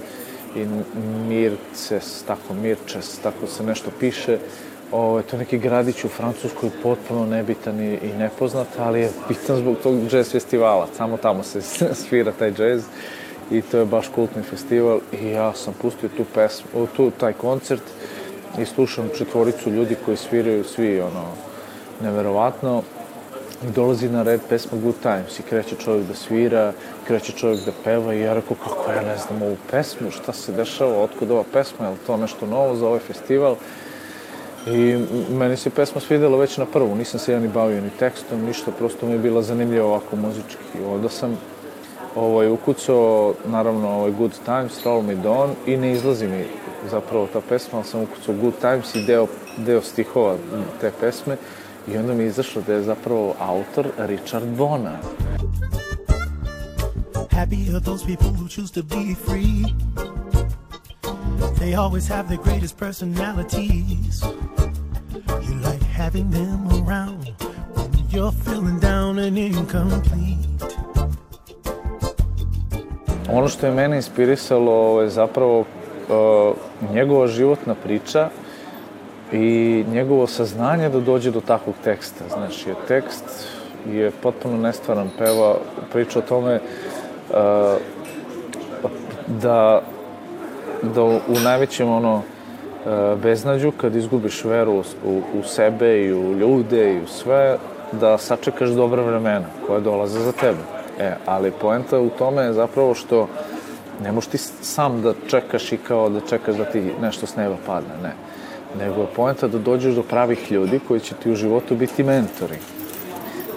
in 0.55 0.83
Mirces, 1.27 2.23
tako 2.23 2.53
Mirčes, 2.53 3.17
tako 3.19 3.47
se 3.47 3.63
nešto 3.63 3.91
piše. 3.99 4.37
Ovo, 4.91 5.21
to 5.21 5.35
je 5.35 5.39
neki 5.39 5.57
gradić 5.57 6.03
u 6.03 6.07
Francuskoj, 6.07 6.69
potpuno 6.83 7.25
nebitan 7.25 7.79
i, 7.79 7.93
i 7.93 8.13
nepoznat, 8.17 8.67
ali 8.77 8.99
je 8.99 9.11
bitan 9.27 9.57
zbog 9.57 9.77
tog 9.83 10.13
jazz 10.13 10.31
festivala. 10.31 10.87
Samo 10.97 11.17
tamo 11.17 11.43
se 11.43 11.61
svira 12.07 12.31
taj 12.31 12.53
jazz 12.57 12.83
i 13.51 13.61
to 13.61 13.77
je 13.77 13.85
baš 13.85 14.07
kultni 14.07 14.43
festival 14.43 14.99
i 15.21 15.27
ja 15.27 15.53
sam 15.53 15.73
pustio 15.81 16.09
tu 16.09 16.25
pesmu, 16.33 16.87
tu, 16.95 17.11
taj 17.11 17.33
koncert 17.33 17.83
i 18.59 18.65
slušam 18.65 19.09
četvoricu 19.17 19.69
ljudi 19.69 19.95
koji 20.05 20.17
sviraju 20.17 20.63
svi 20.63 21.01
ono 21.01 21.25
neverovatno 22.01 22.83
dolazi 23.75 24.09
na 24.09 24.23
red 24.23 24.41
pesma 24.49 24.77
Good 24.83 24.95
Times 25.01 25.39
i 25.39 25.43
kreće 25.43 25.75
čovjek 25.75 26.07
da 26.07 26.13
svira, 26.13 26.73
kreće 27.07 27.31
čovjek 27.31 27.65
da 27.65 27.71
peva 27.83 28.13
i 28.13 28.19
ja 28.19 28.33
rekao 28.33 28.57
kako 28.63 28.91
ja 28.91 29.01
ne 29.01 29.17
znam 29.17 29.41
ovu 29.41 29.57
pesmu, 29.71 30.11
šta 30.11 30.33
se 30.33 30.51
dešava, 30.51 31.03
otkud 31.03 31.31
ova 31.31 31.43
pesma, 31.53 31.85
je 31.85 31.91
li 31.91 31.97
to 32.07 32.17
nešto 32.17 32.45
novo 32.45 32.75
za 32.75 32.87
ovaj 32.87 32.99
festival? 32.99 33.55
I 34.67 34.97
meni 35.31 35.57
se 35.57 35.69
pesma 35.69 36.01
svidela 36.01 36.37
već 36.37 36.57
na 36.57 36.65
prvu, 36.65 36.95
nisam 36.95 37.19
se 37.19 37.31
ja 37.31 37.39
ni 37.39 37.47
bavio 37.47 37.81
ni 37.81 37.89
tekstom, 37.99 38.45
ništa, 38.45 38.71
prosto 38.71 39.05
mi 39.05 39.11
je 39.11 39.19
bila 39.19 39.41
zanimljiva 39.41 39.85
ovako 39.85 40.15
muzički. 40.15 40.83
Onda 40.93 41.09
sam 41.09 41.37
ovaj, 42.15 42.49
ukucao, 42.49 43.33
naravno, 43.45 43.89
ovaj 43.89 44.11
Good 44.11 44.33
Times, 44.45 44.85
Roll 44.85 45.01
Me 45.01 45.15
Down 45.15 45.49
i 45.65 45.77
ne 45.77 45.91
izlazi 45.91 46.27
mi 46.27 46.45
zapravo 46.91 47.27
ta 47.33 47.41
pesma, 47.49 47.79
ali 47.79 47.87
sam 47.87 48.01
ukucao 48.01 48.35
Good 48.35 48.53
Times 48.61 48.95
i 48.95 49.05
deo, 49.05 49.27
deo 49.57 49.81
stihova 49.81 50.35
te 50.81 50.91
pesme 50.99 51.37
i 51.87 51.97
onda 51.97 52.13
mi 52.13 52.23
je 52.23 52.27
izašlo 52.27 52.61
da 52.67 52.73
je 52.73 52.83
zapravo 52.83 53.35
autor 53.39 53.87
Richard 53.97 54.47
Bona. 54.57 54.99
Happy 57.31 57.69
are 57.69 57.79
those 57.79 58.05
people 58.05 58.29
who 58.29 58.47
choose 58.49 58.73
to 58.73 58.83
be 58.83 59.15
free. 59.25 60.18
They 61.59 61.73
always 61.75 62.07
have 62.07 62.27
the 62.29 62.37
greatest 62.37 62.77
personalities. 62.77 64.23
You 65.45 65.55
like 65.61 65.83
having 65.83 66.29
them 66.31 66.67
around 66.79 67.33
when 67.75 67.91
you're 68.09 68.31
feeling 68.31 68.79
down 68.79 69.19
and 69.19 69.37
incomplete. 69.37 70.39
Ono 73.31 73.47
što 73.47 73.65
je 73.65 73.71
mene 73.71 73.95
inspirisalo 73.95 75.01
je 75.01 75.09
zapravo 75.09 75.59
uh, 75.59 75.65
njegova 76.93 77.27
životna 77.27 77.75
priča 77.83 78.29
i 79.33 79.85
njegovo 79.91 80.27
saznanje 80.27 80.89
da 80.89 80.99
dođe 80.99 81.31
do 81.31 81.41
takvog 81.41 81.75
teksta. 81.83 82.23
Znači, 82.33 82.65
tekst 82.87 83.23
je 83.91 84.11
potpuno 84.11 84.57
nestvaran, 84.57 85.09
peva, 85.17 85.55
priča 85.91 86.19
o 86.19 86.21
tome 86.21 86.59
uh, 87.29 87.35
da, 89.27 89.81
da 90.83 91.03
u 91.03 91.39
najvećem 91.43 91.89
ono, 91.89 92.15
uh, 92.15 93.19
beznađu, 93.21 93.71
kad 93.71 93.95
izgubiš 93.95 94.43
veru 94.43 94.83
u, 95.05 95.21
u 95.39 95.43
sebe 95.43 96.01
i 96.01 96.13
u 96.13 96.33
ljude 96.33 96.93
i 96.93 97.03
u 97.03 97.07
sve, 97.07 97.57
da 97.91 98.17
sačekaš 98.17 98.69
dobra 98.69 99.01
vremena 99.01 99.45
koja 99.67 99.79
dolaze 99.79 100.19
za 100.19 100.31
tebe. 100.31 100.59
E, 100.99 101.15
ali 101.25 101.51
poenta 101.51 101.99
u 101.99 102.09
tome 102.09 102.41
je 102.41 102.53
zapravo 102.53 102.93
što 102.93 103.27
ne 104.03 104.11
možeš 104.11 104.29
ti 104.29 104.37
sam 104.61 105.01
da 105.01 105.13
čekaš 105.27 105.71
i 105.71 105.77
kao 105.77 106.09
da 106.09 106.19
čekaš 106.29 106.55
da 106.55 106.65
ti 106.65 106.91
nešto 107.01 107.25
s 107.25 107.35
neba 107.35 107.55
padne, 107.65 107.93
ne 108.03 108.13
nego 108.77 109.01
je 109.01 109.07
poenta 109.15 109.47
da 109.47 109.57
dođeš 109.57 109.95
do 109.95 110.03
pravih 110.03 110.51
ljudi 110.51 110.79
koji 110.87 110.99
će 110.99 111.15
ti 111.15 111.31
u 111.31 111.35
životu 111.35 111.75
biti 111.75 112.03
mentori, 112.03 112.57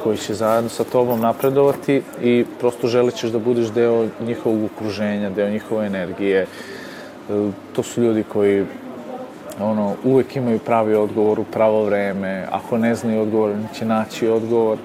koji 0.03 0.17
će 0.17 0.35
zajedno 0.35 0.71
sa 0.71 0.85
tobom 0.85 1.21
napredovati 1.21 2.03
i 2.23 2.45
prosto 2.61 2.89
želit 2.89 3.15
ćeš 3.15 3.31
da 3.31 3.39
budeš 3.39 3.69
deo 3.69 4.07
njihovog 4.21 4.65
okruženja, 4.65 5.31
deo 5.31 5.51
njihove 5.51 5.87
energije. 5.87 6.43
E, 6.43 6.47
to 7.73 7.83
su 7.83 8.03
ljudi 8.03 8.25
koji 8.33 8.67
ono, 9.61 9.95
uvek 10.05 10.37
imaju 10.37 10.59
pravi 10.59 10.95
odgovor 10.95 11.41
u 11.41 11.45
pravo 11.45 11.85
vreme, 11.85 12.47
ako 12.51 12.79
ne 12.79 12.95
znaju 12.95 13.23
odgovor, 13.23 13.51
oni 13.51 13.67
će 13.75 13.85
naći 13.85 14.29
odgovor 14.29 14.79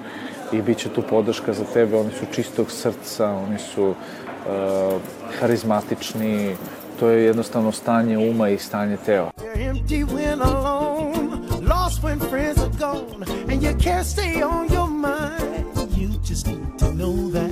i 0.52 0.62
bit 0.62 0.78
će 0.78 0.88
tu 0.88 1.02
podrška 1.02 1.52
za 1.52 1.64
tebe, 1.64 1.96
oni 1.96 2.10
su 2.10 2.26
čistog 2.32 2.70
srca, 2.70 3.30
oni 3.30 3.58
su 3.58 3.88
uh, 3.88 3.94
harizmatični, 5.40 6.56
to 7.00 7.08
je 7.08 7.24
jednostavno 7.24 7.72
stanje 7.72 8.18
uma 8.18 8.48
i 8.48 8.58
stanje 8.58 8.96
tela. 8.96 9.30
You 15.98 16.10
just 16.30 16.46
need 16.46 16.78
to 16.78 16.86
know 16.92 17.30
that. 17.32 17.47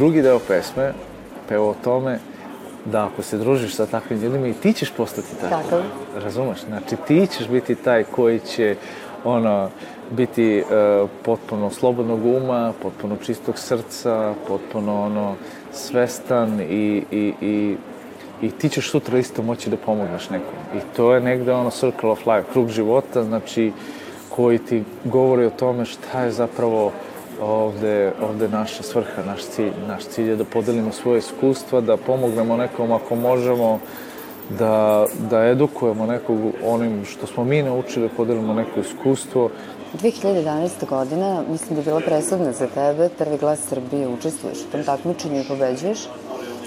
Drugi 0.00 0.22
deo 0.22 0.38
pesme 0.38 0.92
peva 1.48 1.64
o 1.64 1.74
tome 1.84 2.18
da 2.84 3.04
ako 3.06 3.22
se 3.22 3.38
družiš 3.38 3.74
sa 3.74 3.86
takvim 3.86 4.20
ljudima 4.20 4.48
i 4.48 4.52
ti 4.52 4.72
ćeš 4.72 4.90
postati 4.96 5.28
takav. 5.40 5.62
Takav. 5.62 5.82
Razumeš? 6.22 6.60
Znači 6.60 6.96
ti 7.06 7.26
ćeš 7.26 7.48
biti 7.48 7.74
taj 7.74 8.04
koji 8.04 8.38
će 8.38 8.76
ono, 9.24 9.68
biti 10.10 10.62
uh, 10.62 11.10
potpuno 11.22 11.70
slobodnog 11.70 12.26
uma, 12.26 12.72
potpuno 12.82 13.16
čistog 13.16 13.58
srca, 13.58 14.34
potpuno 14.48 15.02
ono, 15.02 15.34
svestan 15.72 16.60
i, 16.60 17.04
i, 17.10 17.32
i, 17.40 17.76
i 18.42 18.50
ti 18.50 18.68
ćeš 18.68 18.90
sutra 18.90 19.18
isto 19.18 19.42
moći 19.42 19.70
da 19.70 19.76
pomogneš 19.76 20.30
nekom. 20.30 20.54
I 20.76 20.80
to 20.96 21.14
je 21.14 21.20
negde 21.20 21.52
ono 21.52 21.70
circle 21.70 22.10
of 22.10 22.26
life, 22.26 22.52
krug 22.52 22.68
života, 22.68 23.24
znači 23.24 23.72
koji 24.28 24.58
ti 24.58 24.84
govori 25.04 25.44
o 25.44 25.50
tome 25.50 25.84
šta 25.84 26.22
je 26.22 26.30
zapravo 26.30 26.92
ovde, 27.40 28.12
ovde 28.22 28.48
naša 28.48 28.82
svrha, 28.82 29.22
naš 29.26 29.42
cilj. 29.42 29.72
Naš 29.88 30.04
cilj 30.04 30.28
je 30.28 30.36
da 30.36 30.44
podelimo 30.44 30.92
svoje 30.92 31.18
iskustva, 31.18 31.80
da 31.80 31.96
pomognemo 31.96 32.56
nekom 32.56 32.92
ako 32.92 33.16
možemo, 33.16 33.78
da, 34.58 35.06
da 35.30 35.44
edukujemo 35.46 36.06
nekog 36.06 36.38
onim 36.64 37.04
što 37.04 37.26
smo 37.26 37.44
mi 37.44 37.62
naučili, 37.62 38.08
podelimo 38.16 38.54
neko 38.54 38.80
iskustvo. 38.80 39.50
2011. 40.02 40.86
godina, 40.88 41.42
mislim 41.50 41.74
da 41.74 41.80
je 41.80 41.84
bila 41.84 42.00
presudna 42.00 42.52
za 42.52 42.66
tebe, 42.66 43.08
prvi 43.18 43.38
glas 43.38 43.58
Srbije, 43.68 44.08
učestvuješ 44.08 44.58
u 44.58 44.72
tom 44.72 44.84
takmičenju 44.84 45.40
i 45.40 45.48
pobeđuješ. 45.48 45.98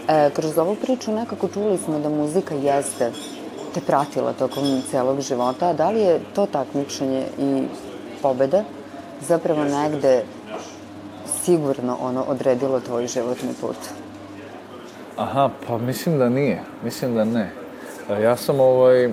E, 0.08 0.30
kroz 0.30 0.58
ovu 0.58 0.76
priču 0.76 1.12
nekako 1.12 1.48
čuli 1.48 1.78
smo 1.78 2.00
da 2.00 2.10
muzika 2.10 2.56
jeste 2.56 3.12
te 3.74 3.82
pratila 3.82 4.34
tokom 4.34 4.82
celog 4.92 5.22
života, 5.22 5.70
a 5.70 5.74
da 5.74 5.90
li 5.90 6.02
je 6.02 6.20
to 6.36 6.46
takmičenje 6.46 7.24
i 7.40 7.64
pobeda 8.22 8.64
zapravo 9.28 9.64
negde 9.64 10.24
sigurno 11.46 11.98
ono 12.02 12.24
odredilo 12.24 12.80
tvoj 12.80 13.08
životni 13.08 13.50
put? 13.62 13.78
Aha, 15.18 15.50
pa 15.68 15.78
mislim 15.78 16.18
da 16.18 16.30
nije. 16.30 16.62
Mislim 16.84 17.16
da 17.16 17.24
ne. 17.24 17.52
Ja 18.22 18.36
sam 18.36 18.60
ovaj, 18.60 19.10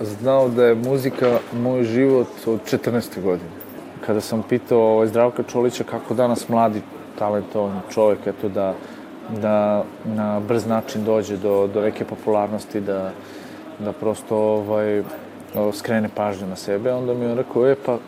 znao 0.00 0.48
da 0.48 0.64
je 0.64 0.74
muzika 0.74 1.38
moj 1.52 1.84
život 1.84 2.28
od 2.46 2.60
14. 2.70 3.22
godine. 3.22 3.50
Kada 4.06 4.20
sam 4.20 4.42
pitao 4.48 4.80
ovaj, 4.80 5.06
Zdravka 5.06 5.42
Čolića 5.42 5.84
kako 5.84 6.14
danas 6.14 6.48
mladi 6.48 6.82
talentovan 7.18 7.80
čovjek, 7.90 8.26
eto 8.26 8.48
da, 8.48 8.74
da 9.40 9.84
na 10.04 10.40
brz 10.40 10.66
način 10.66 11.04
dođe 11.04 11.36
do, 11.36 11.66
do 11.74 11.80
neke 11.80 12.04
popularnosti, 12.04 12.80
da, 12.80 13.10
da 13.78 13.92
prosto 13.92 14.36
ovaj, 14.36 15.02
skrene 15.72 16.08
pažnju 16.14 16.46
na 16.46 16.56
sebe, 16.56 16.92
onda 16.92 17.14
mi 17.14 17.26
on 17.26 17.36
rekao, 17.36 17.68
e 17.68 17.76
pa, 17.86 17.98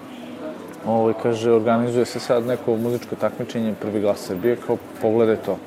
ovaj, 0.87 1.15
kaže, 1.23 1.53
organizuje 1.53 2.05
se 2.05 2.21
sad 2.21 2.47
neko 2.47 2.77
muzičko 2.77 3.17
takmičenje, 3.17 3.75
prvi 3.81 4.01
glas 4.01 4.19
Srbije, 4.19 4.57
kao 4.67 4.77
pogledaj 5.03 5.37
to. 5.37 5.59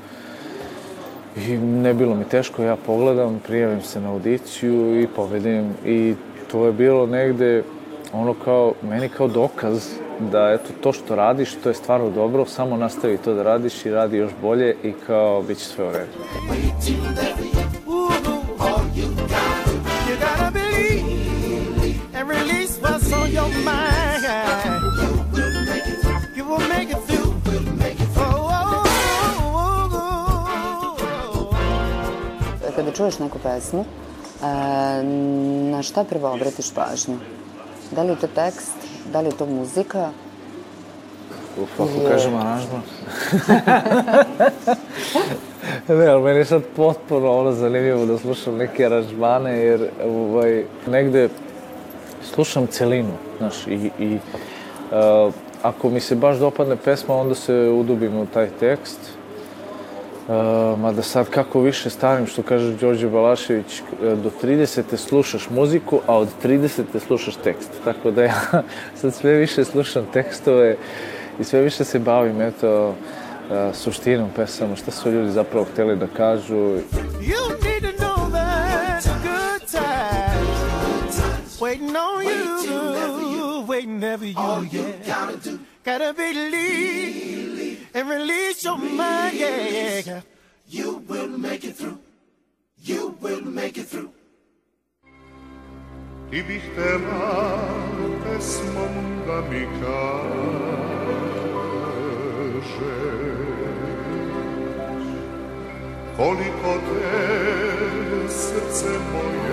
I 1.38 1.58
ne 1.58 1.94
bilo 1.94 2.16
mi 2.16 2.24
teško, 2.24 2.64
ja 2.64 2.76
pogledam, 2.76 3.42
prijavim 3.48 3.82
se 3.82 4.02
na 4.02 4.12
audiciju 4.12 5.02
i 5.02 5.08
povedem. 5.08 5.74
I 5.86 6.16
to 6.52 6.66
je 6.66 6.72
bilo 6.72 7.06
negde 7.06 7.64
ono 8.14 8.34
kao, 8.34 8.74
meni 8.82 9.10
kao 9.10 9.28
dokaz 9.28 9.90
da 10.20 10.52
eto 10.52 10.74
to 10.82 10.94
što 10.94 11.16
radiš, 11.16 11.56
to 11.56 11.70
je 11.70 11.76
stvarno 11.76 12.10
dobro, 12.10 12.46
samo 12.46 12.78
nastavi 12.78 13.18
to 13.18 13.34
da 13.34 13.44
radiš 13.44 13.86
i 13.86 13.92
radi 13.92 14.18
još 14.18 14.32
bolje 14.42 14.76
i 14.84 14.94
kao 15.08 15.42
bit 15.42 15.58
će 15.58 15.66
sve 15.66 15.88
u 15.88 15.92
redu. 15.92 16.12
Your 23.28 23.50
mind. 23.50 24.26
Čuješ 32.98 33.20
neku 33.20 33.39
pesmu, 33.39 33.86
e, 33.86 33.88
na 35.72 35.84
šta 35.84 36.04
prvo 36.04 36.32
obratiš 36.34 36.74
pažnju? 36.74 37.18
Da 37.92 38.04
li 38.04 38.10
je 38.10 38.20
to 38.20 38.27
tekst, 38.27 38.75
da 39.12 39.22
li 39.22 39.27
je 39.27 39.38
to 39.38 39.46
muzika? 39.46 40.10
Uf, 41.62 41.80
ako 41.80 42.01
Je. 42.04 42.10
kažem 42.10 42.36
aranžman. 42.36 42.82
ne, 45.88 46.08
ali 46.08 46.24
meni 46.24 46.39
je 46.39 46.46
sad 46.46 46.63
potpuno 46.75 47.39
ono 47.39 47.51
zanimljivo 47.51 48.06
da 48.06 48.18
slušam 48.18 48.58
neke 48.58 48.86
aranžmane, 48.86 49.58
jer 49.58 49.89
ovaj, 50.06 50.63
negde 50.88 51.30
slušam 52.34 52.68
celinu, 52.68 53.13
znaš, 53.38 53.68
i, 53.68 53.92
i 54.00 54.18
uh, 54.92 55.34
ako 55.62 55.89
mi 55.89 56.00
se 56.00 56.16
baš 56.16 56.38
dopadne 56.38 56.75
pesma, 56.75 57.16
onda 57.16 57.36
se 57.36 57.54
udubim 57.54 58.18
u 58.18 58.25
taj 58.25 58.50
tekst. 58.60 59.17
Uh, 60.27 60.79
mada 60.79 61.01
sad 61.01 61.29
kako 61.29 61.61
više 61.61 61.90
starim, 61.90 62.27
što 62.27 62.44
kaže 62.44 62.74
Đorđe 62.74 63.09
Balašević, 63.09 63.79
e, 63.79 64.16
do 64.16 64.31
30. 64.44 64.98
slušaš 64.98 65.50
muziku, 65.50 66.01
a 66.07 66.18
od 66.18 66.27
30. 66.44 66.83
slušaš 67.07 67.35
tekst. 67.35 67.70
Tako 67.83 68.11
da 68.11 68.24
ja 68.24 68.42
sad 69.01 69.13
sve 69.13 69.33
više 69.33 69.63
slušam 69.63 70.05
tekstove 70.13 70.77
i 71.40 71.44
sve 71.44 71.61
više 71.61 71.83
se 71.83 72.00
bavim, 72.00 72.42
eto, 72.42 72.90
uh, 72.90 72.96
suštinom 73.75 74.29
pesama, 74.35 74.75
šta 74.75 74.92
su 74.92 75.11
ljudi 75.11 75.31
zapravo 75.31 75.66
hteli 75.74 75.96
da 75.96 76.07
kažu. 76.07 76.55
You 76.55 77.44
need 77.63 77.83
to 77.83 78.03
know 78.03 78.31
that 78.31 79.03
good 79.24 79.61
times 79.72 81.22
waiting 81.59 81.96
on 81.96 82.24
you, 82.24 83.66
waiting 83.68 84.03
ever 84.03 84.27
you, 84.27 84.70
yeah. 84.72 85.57
Gotta 85.85 86.13
believe 86.13 87.67
and 87.98 88.10
release 88.10 88.64
your 88.64 88.77
mind, 88.77 89.36
yeah, 89.36 90.01
yeah. 90.05 90.22
You 90.70 91.03
will 91.10 91.29
make 91.29 91.64
it 91.64 91.75
through. 91.75 92.00
You 92.83 93.18
will 93.22 93.42
make 93.42 93.77
it 93.81 93.88
through. 93.92 94.12
Ti 96.29 96.40
bih 96.48 96.62
htela 96.66 97.27
pesmom 98.24 98.96
da 99.27 99.38
mi 99.50 99.64
kažeš 99.79 101.01
Koliko 106.18 106.74
te 106.88 107.12
srce 108.29 108.94
moje 109.12 109.47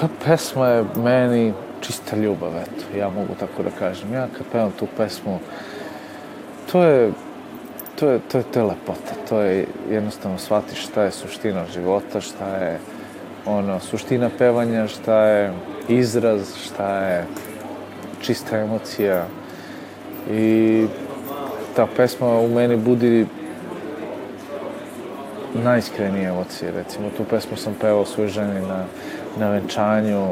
Pa 0.00 0.08
pesma 0.24 0.68
je 0.68 0.84
meni 0.96 1.52
čista 1.80 2.16
ljubav, 2.16 2.56
eto, 2.56 2.98
ja 2.98 3.10
mogu 3.10 3.34
tako 3.40 3.62
da 3.62 3.70
kažem. 3.78 4.12
Ja 4.12 4.28
kad 4.38 4.46
pevam 4.52 4.72
tu 4.78 4.86
pesmu, 4.96 5.38
to 6.72 6.82
je, 6.82 7.12
to 7.96 8.10
je, 8.10 8.20
to 8.32 8.38
je, 8.38 8.44
to 8.44 8.58
je 8.58 8.64
lepota, 8.64 9.14
to 9.28 9.40
je 9.40 9.66
jednostavno 9.90 10.38
shvatiš 10.38 10.86
šta 10.86 11.02
je 11.02 11.10
suština 11.10 11.64
života, 11.74 12.20
šta 12.20 12.56
je 12.56 12.78
ono, 13.46 13.80
suština 13.80 14.30
pevanja, 14.38 14.86
šta 14.88 15.24
je 15.24 15.52
izraz, 15.88 16.56
šta 16.64 16.98
je 16.98 17.26
čista 18.22 18.58
emocija. 18.58 19.26
I 20.30 20.86
ta 21.76 21.86
pesma 21.96 22.38
u 22.40 22.48
meni 22.48 22.76
budi 22.76 23.26
najiskrenije 25.54 26.28
emocije. 26.28 26.72
Recimo, 26.72 27.10
tu 27.16 27.24
pesmu 27.24 27.56
sam 27.56 27.74
pevao 27.80 28.04
svoj 28.04 28.28
ženi 28.28 28.60
na, 28.60 28.84
na 29.38 29.50
venčanju 29.50 30.28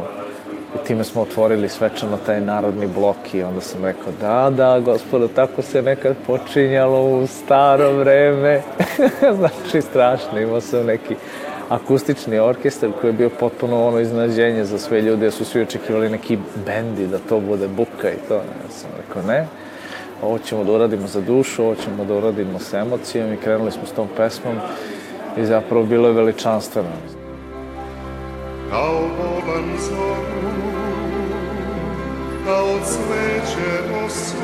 i 0.74 0.87
time 0.87 1.04
smo 1.04 1.22
otvorili 1.22 1.68
svečano 1.68 2.18
taj 2.26 2.40
narodni 2.40 2.87
blok 2.87 3.34
i 3.34 3.42
onda 3.42 3.61
sam 3.61 3.84
rekao, 3.84 4.12
da, 4.20 4.50
da, 4.50 4.80
gospodo, 4.80 5.28
tako 5.28 5.62
se 5.62 5.82
nekad 5.82 6.16
počinjalo 6.26 7.18
u 7.18 7.26
staro 7.26 7.92
vreme. 7.92 8.62
znači, 9.38 9.82
strašno, 9.82 10.40
imao 10.40 10.61
sam 10.61 10.87
neki 10.87 11.16
akustični 11.68 12.38
orkestar 12.38 12.90
koji 13.00 13.08
je 13.08 13.12
bio 13.12 13.30
potpuno 13.30 13.87
ono 13.87 14.00
iznenađenje 14.00 14.64
za 14.64 14.78
sve 14.78 15.00
ljude, 15.00 15.24
jer 15.26 15.32
su 15.32 15.44
svi 15.44 15.62
očekivali 15.62 16.11
neki 16.11 16.38
bendi, 16.66 17.06
da 17.06 17.18
to 17.18 17.40
bude 17.40 17.68
buka 17.68 18.11
i 18.11 18.28
to. 18.28 18.34
Ja 18.34 18.70
sam 18.70 18.90
rekao, 18.98 19.22
ne, 19.22 19.46
ovo 20.22 20.38
ćemo 20.38 20.64
da 20.64 20.72
uradimo 20.72 21.06
za 21.06 21.20
dušu, 21.20 21.64
ovo 21.64 21.74
ćemo 21.74 22.04
da 22.04 22.14
uradimo 22.14 22.58
sa 22.58 22.78
emocijom 22.78 23.32
i 23.32 23.37
krenuli 23.37 23.70
smo 23.70 23.87
s 23.87 23.92
tom 23.92 24.08
pesmom 24.16 24.56
i 25.37 25.44
zapravo 25.44 25.84
bilo 25.84 26.08
je 26.08 26.14
veličanstveno. 26.14 27.17
Kao 28.70 29.00
bolan 29.18 29.68
zoru, 29.78 30.50
kao 32.44 32.78
cveće 32.85 34.04
osu, 34.04 34.37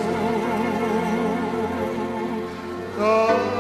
kao 2.99 3.54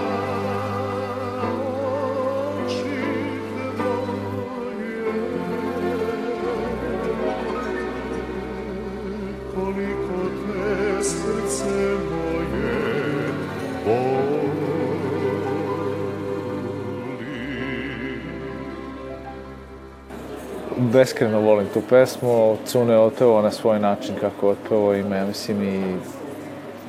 Beskreno 20.77 21.41
volim 21.41 21.67
tu 21.75 21.81
pesmu, 21.91 22.57
Cune 22.67 22.99
otpevao 22.99 23.43
na 23.43 23.51
svoj 23.51 23.81
način 23.81 24.15
kako 24.21 24.49
otpevao, 24.49 24.95
ima, 24.95 25.17
ja 25.17 25.27
mislim, 25.27 25.63
i, 25.63 25.97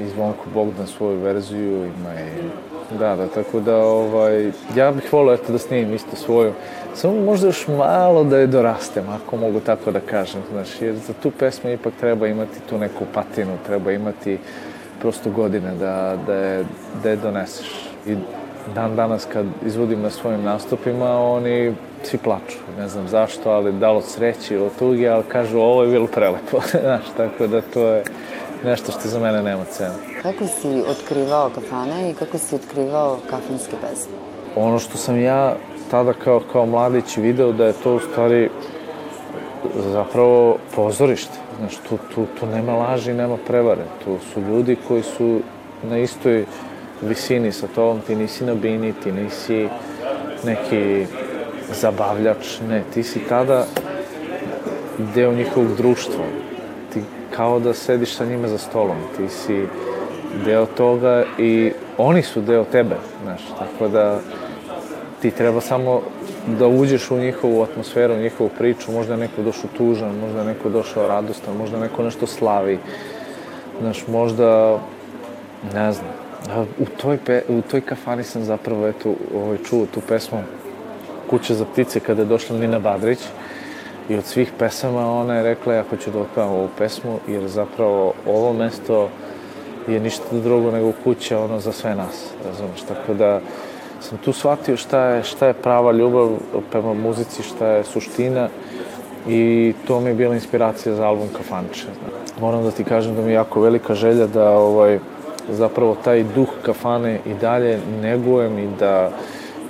i 0.04 0.08
Zvonko 0.08 0.46
Bogdan 0.54 0.88
svoju 0.88 1.20
verziju, 1.20 1.86
ima 1.86 2.14
i... 2.14 2.66
Da, 3.00 3.16
da, 3.16 3.28
tako 3.28 3.60
da, 3.60 3.78
ovaj, 3.78 4.52
ja 4.76 4.92
bih 4.92 5.14
volio 5.14 5.34
eto 5.34 5.52
da 5.52 5.58
snimim 5.58 5.94
isto 5.94 6.16
svoju, 6.16 6.54
samo 6.96 7.22
možda 7.22 7.48
još 7.48 7.68
malo 7.68 8.24
da 8.24 8.38
je 8.38 8.48
dorastem, 8.48 9.04
ako 9.10 9.38
mogu 9.38 9.60
tako 9.60 9.92
da 9.92 10.00
kažem, 10.00 10.42
znaš, 10.52 10.82
jer 10.82 10.96
za 10.96 11.14
tu 11.24 11.32
pesmu 11.32 11.70
ipak 11.70 11.94
treba 12.00 12.28
imati 12.28 12.60
tu 12.70 12.78
neku 12.78 13.06
patinu, 13.14 13.52
treba 13.66 13.92
imati 13.92 14.38
prosto 15.02 15.30
godine 15.30 15.72
da, 15.80 16.18
da, 16.28 16.34
je, 16.34 16.66
da 17.04 17.10
je 17.10 17.16
doneseš. 17.16 17.90
I 18.08 18.16
dan 18.74 18.96
danas 18.96 19.28
kad 19.34 19.46
izvodim 19.66 20.02
na 20.02 20.10
svojim 20.10 20.44
nastupima, 20.44 21.20
oni 21.20 21.76
svi 22.04 22.18
plaču. 22.18 22.58
Ne 22.78 22.88
znam 22.88 23.08
zašto, 23.08 23.50
ali 23.50 23.74
da 23.74 23.92
li 23.92 23.98
od 23.98 24.06
sreće 24.06 24.56
ili 24.56 24.66
od 24.66 24.72
tuge, 24.80 25.08
ali 25.08 25.24
kažu 25.24 25.60
ovo 25.60 25.84
je 25.84 25.92
bilo 25.92 26.08
prelepo. 26.08 26.60
Znaš, 26.84 27.06
tako 27.18 27.48
da 27.48 27.62
to 27.62 27.88
je 27.88 28.04
nešto 28.64 28.92
što 28.92 29.10
za 29.10 29.20
mene 29.20 29.44
nema 29.44 29.66
cenu. 29.66 29.94
Kako 30.22 30.48
si 30.48 30.84
otkrivao 30.88 31.50
kafane 31.50 32.12
i 32.12 32.14
kako 32.14 32.38
si 32.38 32.56
otkrivao 32.56 33.18
kafanske 33.30 33.76
pesme? 33.82 34.14
Ono 34.56 34.80
što 34.80 34.98
sam 34.98 35.20
ja 35.20 35.56
tada 35.92 36.14
kao, 36.14 36.42
kao 36.52 36.66
mladić 36.66 37.18
video 37.18 37.52
da 37.52 37.66
je 37.66 37.74
to 37.74 37.96
u 37.96 38.00
stvari 38.00 38.50
zapravo 39.92 40.58
pozorište. 40.76 41.38
Znaš, 41.60 41.76
tu, 41.90 41.98
tu, 42.16 42.26
tu 42.40 42.46
nema 42.46 42.74
laži, 42.74 43.14
nema 43.14 43.38
prevare. 43.48 43.84
Tu 44.04 44.18
su 44.34 44.42
ljudi 44.42 44.78
koji 44.88 45.04
su 45.04 45.40
na 45.84 45.98
istoj 45.98 46.46
visini 47.02 47.52
sa 47.52 47.68
tobom. 47.68 48.02
Ti 48.08 48.16
nisi 48.16 48.46
na 48.46 48.54
bini, 48.54 48.94
ti 49.04 49.12
nisi 49.12 49.68
neki 50.44 51.06
zabavljač. 51.74 52.60
Ne, 52.70 52.84
ti 52.94 53.04
si 53.04 53.20
tada 53.20 53.66
deo 55.16 55.34
njihovog 55.34 55.76
društva. 55.78 56.26
Ti 56.94 57.02
kao 57.36 57.60
da 57.60 57.74
sediš 57.74 58.16
sa 58.16 58.26
njima 58.26 58.48
za 58.48 58.58
stolom. 58.58 58.98
Ti 59.18 59.30
si 59.30 59.68
deo 60.46 60.66
toga 60.66 61.24
i 61.38 61.72
oni 61.98 62.22
su 62.22 62.42
deo 62.42 62.64
tebe, 62.64 62.96
znaš. 63.24 63.42
Tako 63.60 63.88
da 63.88 64.20
ti 65.22 65.32
treba 65.32 65.62
samo 65.62 66.02
da 66.60 66.68
uđeš 66.68 67.12
u 67.12 67.18
njihovu 67.18 67.64
atmosferu, 67.64 68.14
u 68.14 68.18
njihovu 68.18 68.50
priču, 68.58 68.92
možda 68.92 69.14
je 69.14 69.20
neko 69.20 69.42
došao 69.42 69.70
tužan, 69.78 70.16
možda 70.16 70.40
je 70.40 70.46
neko 70.46 70.70
došao 70.70 71.08
radostan, 71.08 71.58
možda 71.58 71.80
neko 71.80 72.04
nešto 72.04 72.28
slavi, 72.28 72.80
znaš, 73.82 74.08
možda, 74.08 74.80
ne 75.74 75.92
znam, 75.92 76.25
u 76.80 76.86
toj, 77.02 77.18
pe, 77.26 77.42
u 77.50 77.62
toj 77.62 77.82
kafani 77.82 78.24
sam 78.24 78.44
zapravo, 78.44 78.88
eto, 78.88 79.14
ovaj, 79.36 79.58
čuo 79.58 79.86
tu 79.94 80.02
pesmu 80.08 80.44
Kuća 81.30 81.54
za 81.54 81.66
ptice 81.66 82.00
kada 82.00 82.22
je 82.22 82.26
došla 82.26 82.58
Nina 82.58 82.80
Badrić 82.80 83.20
i 84.10 84.16
od 84.16 84.26
svih 84.26 84.52
pesama 84.60 85.12
ona 85.12 85.36
je 85.36 85.44
rekla 85.44 85.74
ja 85.74 85.84
hoću 85.90 86.12
da 86.12 86.20
otpevam 86.20 86.52
ovu 86.52 86.70
pesmu 86.78 87.20
jer 87.28 87.48
zapravo 87.48 88.14
ovo 88.28 88.54
mesto 88.54 89.10
je 89.88 90.00
ništa 90.00 90.24
drugo 90.32 90.72
nego 90.72 90.92
kuća 91.04 91.40
ono 91.40 91.60
za 91.60 91.72
sve 91.72 91.96
nas, 91.96 92.30
razumeš, 92.46 92.82
tako 92.82 93.14
da 93.14 93.42
sam 94.02 94.18
tu 94.18 94.34
shvatio 94.34 94.78
šta 94.78 95.06
je, 95.06 95.24
šta 95.24 95.48
je 95.48 95.54
prava 95.54 95.92
ljubav 95.92 96.30
prema 96.72 96.94
muzici, 96.94 97.44
šta 97.44 97.68
je 97.68 97.84
suština 97.84 98.50
i 99.28 99.74
to 99.88 100.00
mi 100.00 100.10
je 100.10 100.14
bila 100.14 100.34
inspiracija 100.36 100.96
za 100.96 101.08
album 101.08 101.28
Kafanče. 101.38 101.86
Moram 102.42 102.64
da 102.64 102.72
ti 102.72 102.84
kažem 102.84 103.16
da 103.16 103.22
mi 103.22 103.32
je 103.32 103.34
jako 103.34 103.62
velika 103.62 103.96
želja 103.96 104.28
da 104.28 104.50
ovaj, 104.50 105.00
zapravo 105.50 105.98
taj 106.04 106.24
duh 106.24 106.50
kafane 106.62 107.20
i 107.26 107.34
dalje 107.34 107.80
negujem 108.02 108.60
i 108.60 108.68
da 108.80 109.12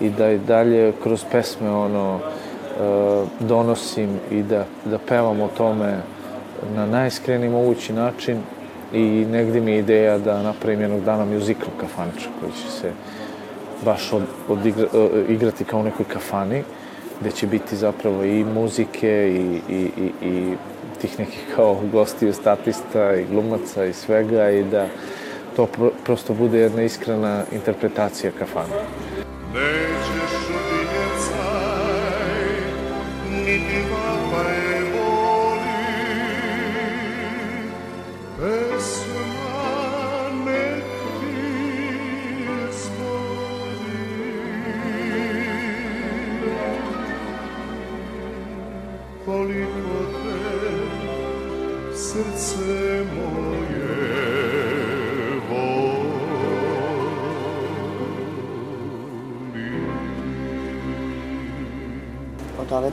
i 0.02 0.10
da 0.10 0.32
i 0.32 0.38
dalje 0.38 0.94
kroz 1.04 1.26
pesme 1.32 1.72
ono 1.72 2.20
e, 2.20 3.26
donosim 3.40 4.10
i 4.32 4.44
da, 4.44 4.66
da 4.86 4.98
pevam 4.98 5.42
o 5.42 5.48
tome 5.58 5.98
na 6.76 6.86
najiskreniji 6.86 7.50
mogući 7.50 7.94
način 7.94 8.38
i 8.94 9.26
negde 9.32 9.62
mi 9.62 9.72
je 9.72 9.80
ideja 9.80 10.18
da 10.18 10.42
napravim 10.42 10.82
jednog 10.82 11.04
dana 11.04 11.26
musical 11.26 11.70
kafanča 11.80 12.30
koji 12.40 12.52
će 12.52 12.72
se 12.72 12.92
baš 13.86 14.14
od, 14.14 14.24
odigra, 14.50 14.88
igrati 15.30 15.64
kao 15.64 15.80
u 15.80 15.84
nekoj 15.84 16.06
kafani, 16.06 16.64
gde 17.22 17.32
će 17.32 17.48
biti 17.48 17.76
zapravo 17.76 18.24
i 18.24 18.44
muzike 18.44 19.32
i, 19.36 19.74
i, 19.74 19.90
i, 19.98 20.28
i 20.28 20.54
tih 21.02 21.20
nekih 21.20 21.46
kao 21.56 21.78
gostiju, 21.92 22.34
statista 22.34 23.16
i 23.16 23.26
glumaca 23.26 23.86
i 23.86 23.94
svega 23.94 24.50
i 24.50 24.64
da 24.64 24.88
to 25.56 25.66
pro, 25.68 25.92
prosto 26.06 26.34
bude 26.34 26.58
jedna 26.58 26.82
iskrena 26.82 27.44
interpretacija 27.52 28.32
kafana. 28.32 28.76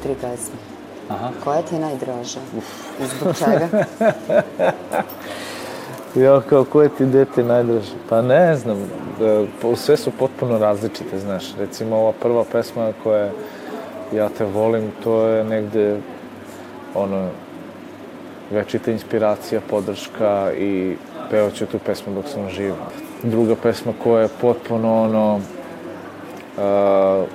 Tri 0.02 0.14
pesme. 0.14 0.56
Aha. 1.08 1.30
Koja 1.44 1.62
ti 1.62 1.74
je 1.74 1.80
najdraža? 1.80 2.40
I 3.00 3.04
zbog 3.04 3.34
čega? 3.38 3.68
Ja, 6.14 6.40
kao, 6.48 6.64
koje 6.64 6.88
ti 6.88 7.06
dete 7.06 7.44
najdraže? 7.44 7.92
Pa 8.08 8.22
ne 8.22 8.56
znam, 8.56 8.76
e, 9.20 9.76
sve 9.76 9.96
su 9.96 10.10
potpuno 10.18 10.58
različite, 10.58 11.18
znaš. 11.18 11.44
Recimo, 11.58 11.96
ova 11.96 12.12
prva 12.12 12.44
pesma 12.52 12.92
koja 13.02 13.18
je 13.18 13.32
Ja 14.14 14.28
te 14.28 14.44
volim, 14.44 14.90
to 15.04 15.26
je 15.26 15.44
negde, 15.44 15.96
ono, 16.94 17.28
večita 18.50 18.90
inspiracija, 18.90 19.60
podrška 19.70 20.52
i 20.52 20.96
pevaću 21.30 21.66
tu 21.66 21.78
pesmu 21.78 22.14
dok 22.14 22.28
sam 22.28 22.48
živ. 22.50 22.74
Druga 23.22 23.56
pesma 23.62 23.92
koja 24.02 24.22
je 24.22 24.28
potpuno, 24.40 25.02
ono, 25.02 25.34
uh, 25.36 27.28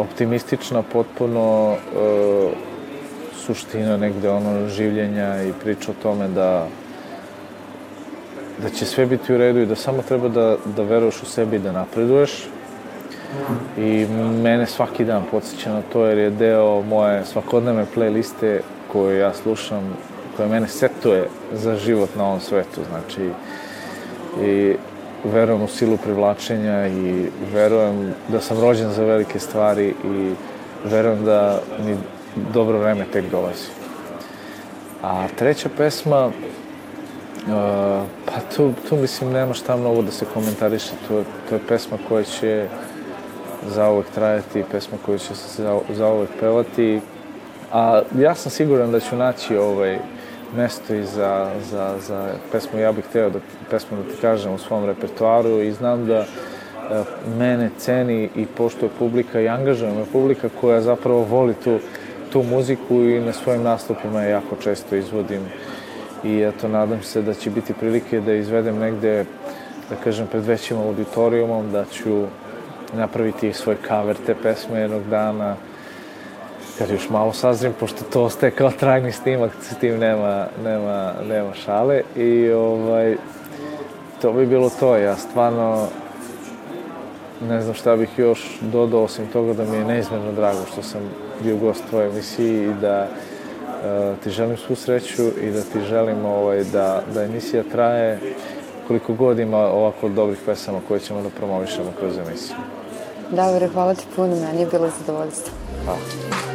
optimistična, 0.00 0.82
potpuno 0.82 1.72
uh, 1.72 2.50
suština 3.46 3.96
negde, 3.96 4.30
ono, 4.30 4.68
življenja 4.68 5.42
i 5.42 5.52
priča 5.62 5.90
o 5.90 6.02
tome 6.02 6.28
da 6.28 6.66
da 8.62 8.70
će 8.70 8.86
sve 8.86 9.06
biti 9.06 9.34
u 9.34 9.38
redu 9.38 9.60
i 9.60 9.66
da 9.66 9.74
samo 9.76 10.02
treba 10.02 10.28
da, 10.28 10.56
da 10.76 10.82
veruješ 10.82 11.22
u 11.22 11.26
sebi 11.26 11.56
i 11.56 11.58
da 11.58 11.72
napreduješ. 11.72 12.48
I 13.78 14.06
mene 14.42 14.66
svaki 14.66 15.04
dan 15.04 15.22
podsjeća 15.30 15.72
na 15.72 15.82
to 15.92 16.04
jer 16.04 16.18
je 16.18 16.30
deo 16.30 16.82
moje 16.82 17.24
svakodnevne 17.24 17.86
playliste 17.96 18.60
koju 18.92 19.18
ja 19.18 19.34
slušam, 19.34 19.96
koja 20.36 20.48
mene 20.48 20.68
setuje 20.68 21.28
za 21.52 21.76
život 21.76 22.16
na 22.16 22.26
ovom 22.26 22.40
svetu. 22.40 22.80
Znači, 22.90 23.30
i 24.42 24.76
verujem 25.24 25.62
u 25.62 25.68
silu 25.68 25.96
privlačenja 25.96 26.88
i 26.88 27.28
verujem 27.52 28.14
da 28.28 28.40
sam 28.40 28.60
rođen 28.60 28.92
za 28.92 29.04
velike 29.04 29.38
stvari 29.38 29.94
i 30.04 30.34
verujem 30.84 31.24
da 31.24 31.60
mi 31.86 31.96
dobro 32.52 32.78
vreme 32.78 33.04
tek 33.12 33.30
dolazi. 33.30 33.68
A 35.02 35.26
treća 35.36 35.68
pesma, 35.76 36.30
Uh, 37.40 37.52
pa 38.26 38.40
tu, 38.56 38.72
tu 38.88 38.96
mislim 38.96 39.32
nema 39.32 39.54
šta 39.54 39.76
mnogo 39.76 40.02
da 40.02 40.10
se 40.10 40.24
komentariše, 40.34 40.90
to, 41.08 41.24
to 41.48 41.54
je 41.54 41.60
pesma 41.68 41.98
koja 42.08 42.24
će 42.24 42.66
zauvek 43.68 44.06
trajati, 44.14 44.64
pesma 44.70 44.98
koju 45.06 45.18
će 45.18 45.34
se 45.34 45.62
za, 45.62 45.78
zauvek 45.90 46.28
pevati, 46.40 47.00
a 47.72 48.02
ja 48.18 48.34
sam 48.34 48.50
siguran 48.50 48.92
da 48.92 49.00
ću 49.00 49.16
naći 49.16 49.56
ovaj 49.56 49.98
mesto 50.56 50.94
i 50.94 51.04
za, 51.04 51.50
za, 51.70 51.94
za 52.06 52.28
pesmu 52.52 52.80
Ja 52.80 52.92
bih 52.92 53.04
hteo 53.04 53.30
da, 53.30 53.38
pesmu 53.70 53.96
da 53.96 54.02
ti 54.02 54.20
kažem 54.20 54.52
u 54.52 54.58
svom 54.58 54.84
repertoaru 54.84 55.60
i 55.60 55.72
znam 55.72 56.06
da 56.06 56.18
e, 56.18 56.26
mene 57.38 57.70
ceni 57.78 58.28
i 58.36 58.46
poštuje 58.46 58.90
publika 58.98 59.40
i 59.40 59.48
angažuje 59.48 59.92
me 59.92 60.04
publika 60.12 60.48
koja 60.60 60.80
zapravo 60.80 61.22
voli 61.22 61.54
tu, 61.64 61.78
tu 62.32 62.42
muziku 62.42 62.94
i 62.94 63.20
na 63.20 63.32
svojim 63.32 63.62
nastupima 63.62 64.22
je 64.22 64.30
jako 64.30 64.56
često 64.62 64.96
izvodim. 64.96 65.42
I 66.24 66.40
eto, 66.40 66.68
nadam 66.68 67.02
se 67.02 67.22
da 67.22 67.34
će 67.34 67.50
biti 67.50 67.74
prilike 67.74 68.20
da 68.20 68.32
izvedem 68.32 68.78
negde, 68.78 69.24
da 69.90 69.96
kažem, 70.04 70.26
pred 70.26 70.44
većim 70.44 70.78
auditorijumom, 70.78 71.72
da 71.72 71.84
ću 71.84 72.24
napraviti 72.92 73.52
svoj 73.52 73.76
cover 73.88 74.16
te 74.26 74.34
pesme 74.34 74.80
jednog 74.80 75.02
dana, 75.10 75.56
kad 76.80 76.90
još 76.90 77.08
malo 77.10 77.32
sazrim, 77.32 77.72
pošto 77.80 78.04
to 78.12 78.22
ostaje 78.22 78.50
kao 78.50 78.70
trajni 78.70 79.12
snimak, 79.12 79.50
s 79.60 79.78
tim 79.80 79.98
nema, 79.98 80.46
nema, 80.64 81.12
nema 81.28 81.54
šale 81.54 82.02
i 82.16 82.50
ovaj, 82.50 83.16
to 84.22 84.32
bi 84.32 84.46
bilo 84.46 84.70
to. 84.80 84.96
Ja 84.96 85.16
stvarno 85.16 85.86
ne 87.48 87.62
znam 87.62 87.74
šta 87.74 87.96
bih 87.96 88.08
još 88.16 88.58
dodao 88.60 89.02
osim 89.02 89.26
toga 89.26 89.52
da 89.52 89.64
mi 89.64 89.76
je 89.76 89.84
neizmjerno 89.84 90.32
drago 90.32 90.58
što 90.72 90.82
sam 90.82 91.00
bio 91.42 91.56
gost 91.56 91.82
tvoje 91.90 92.08
emisiji 92.08 92.64
i 92.64 92.74
da 92.80 93.06
e, 93.06 93.08
ti 94.24 94.30
želim 94.30 94.56
svu 94.56 94.76
sreću 94.76 95.22
i 95.42 95.50
da 95.50 95.60
ti 95.60 95.80
želim 95.88 96.24
ovaj, 96.24 96.64
da, 96.64 97.02
da 97.14 97.22
emisija 97.22 97.62
traje 97.72 98.18
koliko 98.88 99.14
god 99.14 99.38
ima 99.38 99.58
ovako 99.58 100.08
dobrih 100.08 100.38
pesama 100.46 100.78
koje 100.88 101.00
ćemo 101.00 101.22
da 101.22 101.28
promovišemo 101.28 101.92
kroz 101.98 102.18
emisiju. 102.18 102.56
Davore, 103.30 103.68
hvala 103.68 103.94
ti 103.94 104.04
puno, 104.16 104.36
meni 104.36 104.60
je 104.60 104.66
bilo 104.66 104.90
zadovoljstvo. 104.98 105.52
Hvala. 105.84 106.49